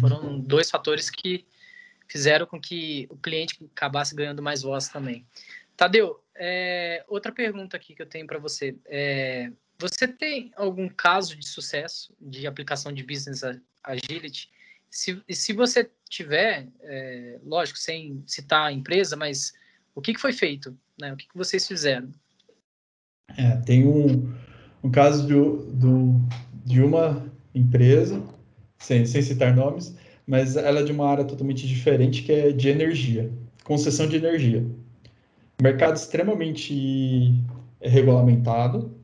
[0.00, 1.44] foram dois fatores que
[2.08, 5.26] fizeram com que o cliente acabasse ganhando mais voz também.
[5.76, 11.36] Tadeu, é, outra pergunta aqui que eu tenho para você, é, você tem algum caso
[11.36, 13.42] de sucesso de aplicação de business
[13.82, 14.48] agility?
[14.88, 19.52] Se, se você tiver, é, lógico, sem citar a empresa, mas
[19.94, 20.76] o que, que foi feito?
[21.00, 21.12] Né?
[21.12, 22.08] O que, que vocês fizeram?
[23.36, 24.32] É, tem um,
[24.82, 26.20] um caso do,
[26.64, 27.24] de uma
[27.54, 28.22] empresa,
[28.78, 32.68] sem, sem citar nomes, mas ela é de uma área totalmente diferente, que é de
[32.68, 33.30] energia,
[33.62, 34.64] concessão de energia.
[35.60, 37.32] Mercado extremamente
[37.80, 38.94] regulamentado,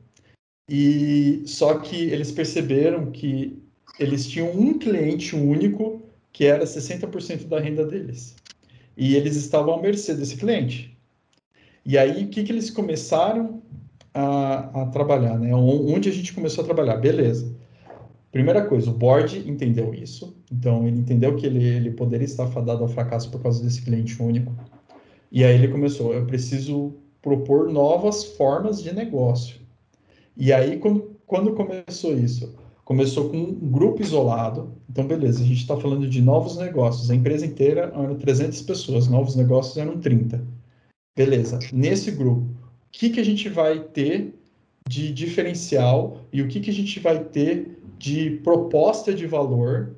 [0.69, 3.61] e só que eles perceberam que
[3.99, 8.35] eles tinham um cliente único que era 60% da renda deles.
[9.01, 10.95] E eles estavam à mercê desse cliente.
[11.83, 13.59] E aí, o que, que eles começaram
[14.13, 15.39] a, a trabalhar?
[15.39, 15.55] Né?
[15.55, 16.97] Onde a gente começou a trabalhar?
[16.97, 17.51] Beleza.
[18.31, 20.37] Primeira coisa, o board entendeu isso.
[20.51, 24.21] Então, ele entendeu que ele, ele poderia estar fadado ao fracasso por causa desse cliente
[24.21, 24.53] único.
[25.31, 26.93] E aí ele começou, eu preciso
[27.23, 29.61] propor novas formas de negócio.
[30.37, 32.53] E aí, quando, quando começou isso?
[32.91, 34.75] Começou com um grupo isolado.
[34.89, 37.09] Então, beleza, a gente está falando de novos negócios.
[37.09, 40.45] A empresa inteira eram 300 pessoas, novos negócios eram 30.
[41.15, 42.47] Beleza, nesse grupo, o
[42.91, 44.35] que, que a gente vai ter
[44.89, 49.95] de diferencial e o que, que a gente vai ter de proposta de valor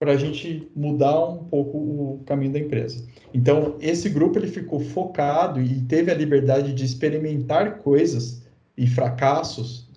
[0.00, 3.06] para a gente mudar um pouco o caminho da empresa.
[3.32, 8.42] Então, esse grupo ele ficou focado e teve a liberdade de experimentar coisas
[8.76, 9.91] e fracassos,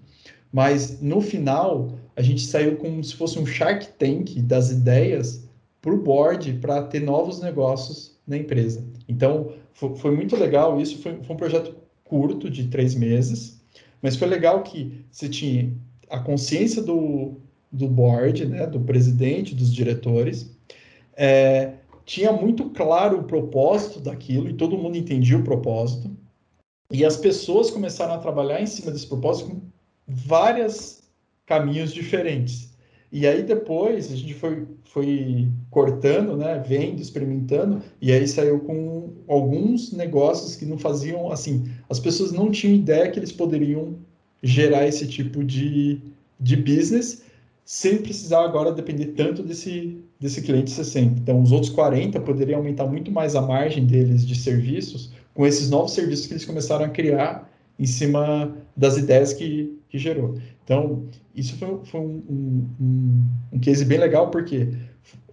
[0.55, 5.43] mas no final a gente saiu como se fosse um Shark Tank das ideias
[5.81, 8.81] para o board para ter novos negócios na empresa.
[9.05, 10.99] Então, foi, foi muito legal isso.
[10.99, 11.75] Foi, foi um projeto
[12.05, 13.61] curto, de três meses,
[14.01, 15.73] mas foi legal que você tinha
[16.09, 17.33] a consciência do,
[17.69, 20.55] do board, né, do presidente, dos diretores,
[21.17, 21.73] é,
[22.05, 26.09] tinha muito claro o propósito daquilo e todo mundo entendia o propósito.
[26.89, 29.74] E as pessoas começaram a trabalhar em cima desse propósito com
[30.07, 31.03] vários
[31.45, 32.73] caminhos diferentes.
[33.11, 39.13] E aí depois a gente foi, foi cortando, né, vendo, experimentando, e aí saiu com
[39.27, 43.95] alguns negócios que não faziam, assim, as pessoas não tinham ideia que eles poderiam
[44.43, 46.01] gerar esse tipo de,
[46.39, 47.23] de business
[47.63, 51.19] sem precisar agora depender tanto desse, desse cliente 60.
[51.19, 55.69] Então, os outros 40 poderiam aumentar muito mais a margem deles de serviços com esses
[55.69, 57.49] novos serviços que eles começaram a criar
[57.79, 60.37] em cima das ideias que, que gerou.
[60.63, 64.73] Então, isso foi, foi um, um, um case bem legal, porque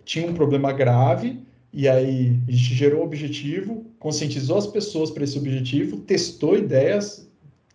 [0.05, 5.25] tinha um problema grave, e aí a gente gerou um objetivo, conscientizou as pessoas para
[5.25, 7.29] esse objetivo, testou ideias,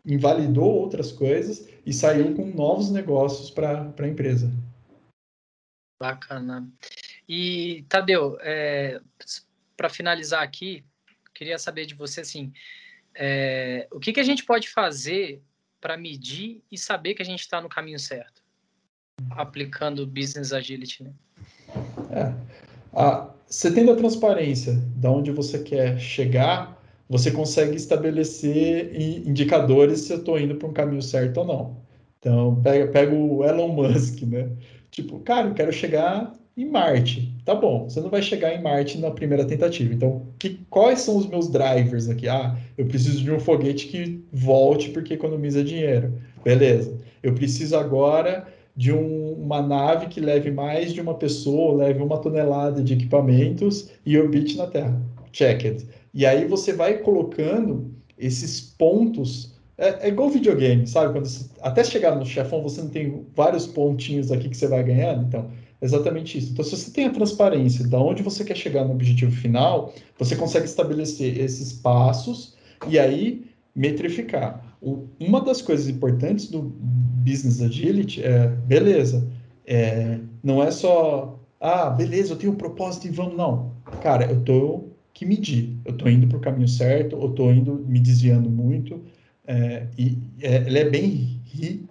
[0.06, 4.52] invalidou outras coisas e saiu com novos negócios para a empresa.
[6.00, 6.70] Bacana.
[7.28, 9.02] E, Tadeu, é,
[9.76, 10.86] para finalizar aqui,
[11.34, 12.54] queria saber de você, assim,
[13.16, 15.42] é, o que, que a gente pode fazer
[15.80, 18.42] para medir e saber que a gente está no caminho certo,
[19.32, 21.14] aplicando Business Agility, né?
[22.12, 22.34] É.
[22.94, 28.94] Ah, você tendo a transparência de onde você quer chegar, você consegue estabelecer
[29.26, 31.78] indicadores se eu estou indo para um caminho certo ou não.
[32.20, 34.50] Então, pega, pega o Elon Musk, né?
[34.92, 37.32] Tipo, cara, eu quero chegar em Marte.
[37.45, 39.93] Tá bom, você não vai chegar em Marte na primeira tentativa.
[39.93, 42.28] Então, que, quais são os meus drivers aqui?
[42.28, 46.14] Ah, eu preciso de um foguete que volte porque economiza dinheiro.
[46.43, 46.97] Beleza.
[47.22, 52.18] Eu preciso agora de um, uma nave que leve mais de uma pessoa, leve uma
[52.18, 54.99] tonelada de equipamentos e orbite na Terra.
[55.32, 55.88] Check it.
[56.14, 59.55] E aí você vai colocando esses pontos.
[59.78, 61.14] É, é igual videogame, sabe?
[61.14, 64.84] Quando você, até chegar no chefão, você não tem vários pontinhos aqui que você vai
[64.84, 65.26] ganhando.
[65.28, 65.49] Então,
[65.82, 66.52] exatamente isso.
[66.52, 70.36] Então, se você tem a transparência de onde você quer chegar no objetivo final, você
[70.36, 72.56] consegue estabelecer esses passos
[72.88, 74.76] e aí metrificar.
[75.20, 79.28] uma das coisas importantes do Business Agility é, beleza,
[79.66, 83.72] é, não é só, ah, beleza, eu tenho um propósito e vamos, não.
[84.02, 85.76] Cara, eu estou que medir.
[85.84, 89.02] Eu estou indo para o caminho certo, ou estou indo me desviando muito.
[89.48, 91.42] É, e é, ele é bem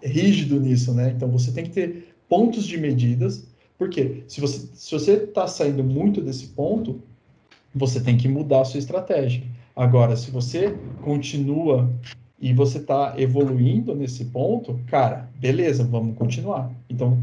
[0.01, 1.13] rígido nisso, né?
[1.17, 3.45] Então você tem que ter pontos de medidas
[3.79, 4.25] Por quê?
[4.27, 7.01] Se você se você está saindo muito desse ponto,
[7.75, 9.43] você tem que mudar a sua estratégia.
[9.75, 11.91] Agora, se você continua
[12.41, 16.71] e você está evoluindo nesse ponto, cara, beleza, vamos continuar.
[16.89, 17.23] Então,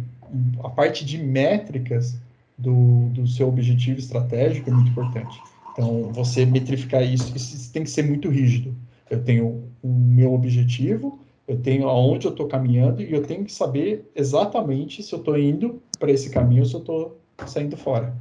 [0.63, 2.15] a parte de métricas
[2.57, 5.39] do, do seu objetivo estratégico é muito importante.
[5.71, 8.75] Então, você metrificar isso, isso tem que ser muito rígido.
[9.09, 13.51] Eu tenho o meu objetivo, eu tenho aonde eu estou caminhando e eu tenho que
[13.51, 18.15] saber exatamente se eu estou indo para esse caminho ou se eu estou saindo fora.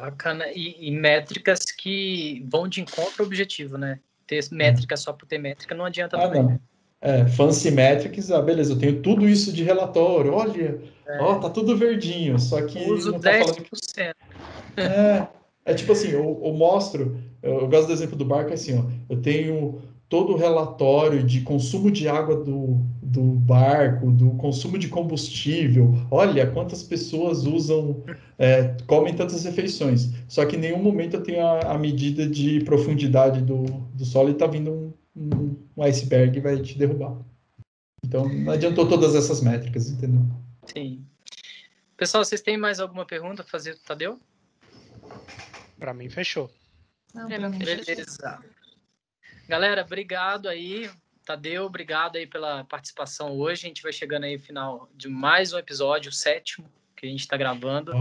[0.00, 0.46] Bacana.
[0.48, 4.00] E, e, métricas que vão de encontro ao objetivo, né?
[4.26, 6.42] Ter métrica só por ter métrica não adianta ah, também.
[6.42, 6.60] Não.
[7.00, 11.20] É, fancy metrics, ah, beleza, eu tenho tudo isso de relatório, olha, é.
[11.20, 12.78] ó, tá tudo verdinho, só que...
[12.78, 13.42] Uso não tá 10%.
[13.42, 14.14] Falando...
[14.76, 15.28] É,
[15.64, 18.78] é tipo assim, eu, eu mostro, eu, eu, gosto do exemplo do barco, é assim,
[18.78, 19.82] ó, eu tenho
[20.12, 25.94] todo o relatório de consumo de água do, do barco, do consumo de combustível.
[26.10, 28.04] Olha quantas pessoas usam,
[28.38, 30.10] é, comem tantas refeições.
[30.28, 33.62] Só que em nenhum momento eu tenho a, a medida de profundidade do,
[33.94, 37.16] do solo e está vindo um, um, um iceberg e vai te derrubar.
[38.04, 40.20] Então não adiantou todas essas métricas, entendeu?
[40.66, 41.06] Sim.
[41.96, 44.20] Pessoal, vocês têm mais alguma pergunta para fazer, Tadeu?
[45.78, 46.50] Para mim, fechou.
[47.14, 47.82] Não, pra mim, Beleza.
[47.84, 48.51] Fechou.
[49.48, 50.90] Galera, obrigado aí.
[51.24, 53.66] Tadeu, obrigado aí pela participação hoje.
[53.66, 57.08] A gente vai chegando aí no final de mais um episódio, o sétimo, que a
[57.08, 57.92] gente está gravando.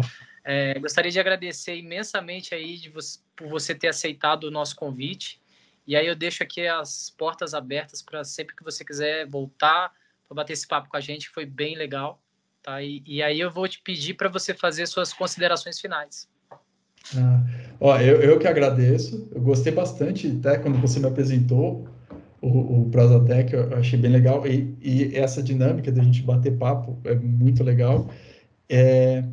[0.43, 5.41] É, gostaria de agradecer imensamente aí de você, por você ter aceitado o nosso convite.
[5.85, 9.93] E aí eu deixo aqui as portas abertas para sempre que você quiser voltar
[10.27, 12.21] para bater esse papo com a gente, que foi bem legal.
[12.63, 12.81] Tá?
[12.81, 16.29] E, e aí eu vou te pedir para você fazer suas considerações finais.
[17.17, 17.43] Ah,
[17.79, 19.27] ó, eu, eu que agradeço.
[19.33, 21.87] Eu gostei bastante, até quando você me apresentou
[22.41, 24.45] o, o Prozatec, eu achei bem legal.
[24.47, 28.09] E, e essa dinâmica da gente bater papo é muito legal.
[28.69, 29.23] É,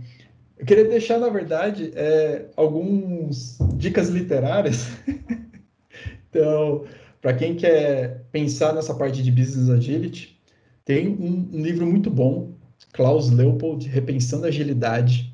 [0.58, 4.88] eu queria deixar, na verdade, é, algumas dicas literárias.
[6.28, 6.84] então,
[7.20, 10.38] para quem quer pensar nessa parte de Business Agility,
[10.84, 12.52] tem um, um livro muito bom,
[12.92, 15.27] Klaus Leopold, Repensando a Agilidade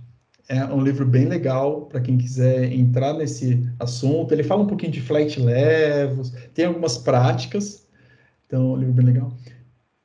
[0.49, 4.33] é um livro bem legal para quem quiser entrar nesse assunto.
[4.33, 7.87] Ele fala um pouquinho de flight levels, tem algumas práticas,
[8.47, 9.33] então é um livro bem legal.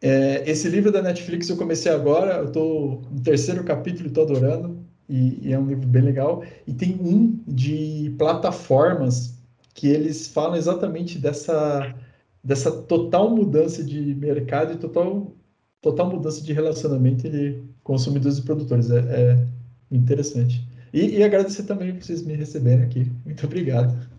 [0.02, 4.24] É, esse livro da Netflix eu comecei agora, eu estou no terceiro capítulo e estou
[4.24, 4.80] adorando,
[5.10, 6.44] e, e, é um livro bem legal.
[6.66, 9.38] E tem um de plataformas
[9.74, 11.96] que eles falam exatamente dessa,
[12.44, 15.34] dessa total mudança de mercado e total,
[15.82, 18.90] total mudança de relacionamento de consumidores e produtores.
[18.92, 19.48] É, é
[19.92, 20.64] Interessante.
[20.94, 23.12] E, e agradecer também por vocês me receberem aqui.
[23.26, 24.10] Muito obrigado.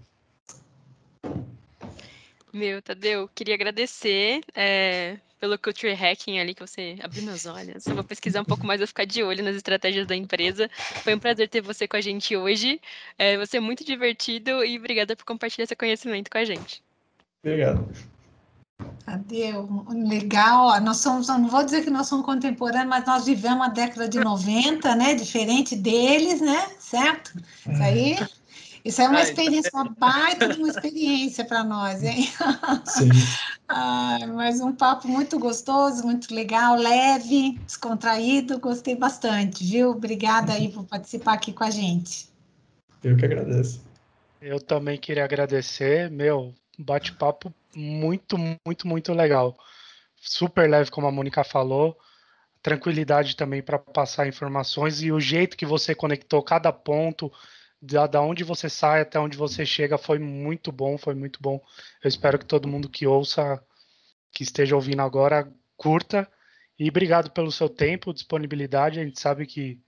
[2.53, 7.87] Meu, Tadeu, queria agradecer é, pelo Culture Hacking ali, que você abriu meus olhos.
[7.87, 10.69] Eu vou pesquisar um pouco mais, vou ficar de olho nas estratégias da empresa.
[11.03, 12.81] Foi um prazer ter você com a gente hoje.
[13.17, 16.83] É, você é muito divertido e obrigada por compartilhar seu conhecimento com a gente.
[17.43, 17.89] Obrigado.
[19.05, 19.53] Cadê?
[19.89, 20.81] Legal.
[20.81, 24.21] Nós somos, não vou dizer que nós somos contemporâneos, mas nós vivemos a década de
[24.21, 25.15] 90, né?
[25.15, 26.69] Diferente deles, né?
[26.79, 27.33] Certo?
[27.69, 28.17] Isso aí,
[28.85, 32.29] isso é uma experiência, uma baita de uma experiência para nós, hein?
[32.85, 33.11] Sim.
[33.73, 39.91] Ah, mas um papo muito gostoso, muito legal, leve, descontraído, gostei bastante, viu?
[39.91, 42.29] Obrigada aí por participar aqui com a gente.
[43.05, 43.81] Eu que agradeço.
[44.43, 49.57] Eu também queria agradecer, meu, bate-papo muito, muito, muito legal.
[50.17, 51.99] Super leve, como a Mônica falou.
[52.63, 57.33] Tranquilidade também para passar informações e o jeito que você conectou cada ponto,
[57.81, 61.61] da, da onde você sai até onde você chega, foi muito bom, foi muito bom.
[62.03, 63.63] Eu espero que todo mundo que ouça,
[64.33, 66.31] que esteja ouvindo agora, curta.
[66.79, 69.01] E obrigado pelo seu tempo, disponibilidade.
[69.01, 69.81] A gente sabe que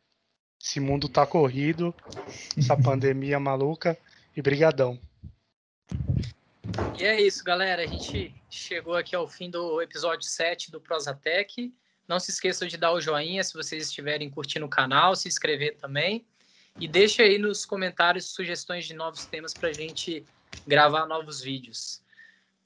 [0.62, 1.94] esse mundo tá corrido,
[2.56, 3.98] essa pandemia maluca.
[4.34, 4.98] E brigadão.
[6.98, 7.82] E é isso, galera.
[7.82, 11.72] A gente chegou aqui ao fim do episódio 7 do Prosatec.
[12.06, 15.76] Não se esqueçam de dar o joinha se vocês estiverem curtindo o canal, se inscrever
[15.76, 16.24] também.
[16.78, 20.24] E deixe aí nos comentários sugestões de novos temas para a gente
[20.66, 22.00] gravar novos vídeos.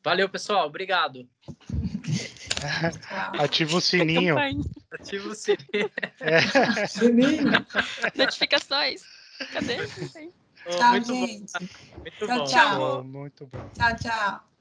[0.02, 0.66] Valeu, pessoal.
[0.66, 1.28] Obrigado.
[3.40, 4.36] Ativa o sininho.
[4.92, 5.90] Ativa o sininho.
[6.20, 6.40] É.
[6.86, 7.66] Sininho.
[8.14, 9.02] Notificações.
[9.52, 9.78] Cadê?
[10.66, 11.52] Oh, tchau, muito gente.
[11.56, 11.68] Bom.
[12.04, 13.02] Muito tchau, bom.
[13.02, 13.04] Tchau.
[13.04, 13.72] Muito bom.
[13.74, 14.55] Tchau, tchau.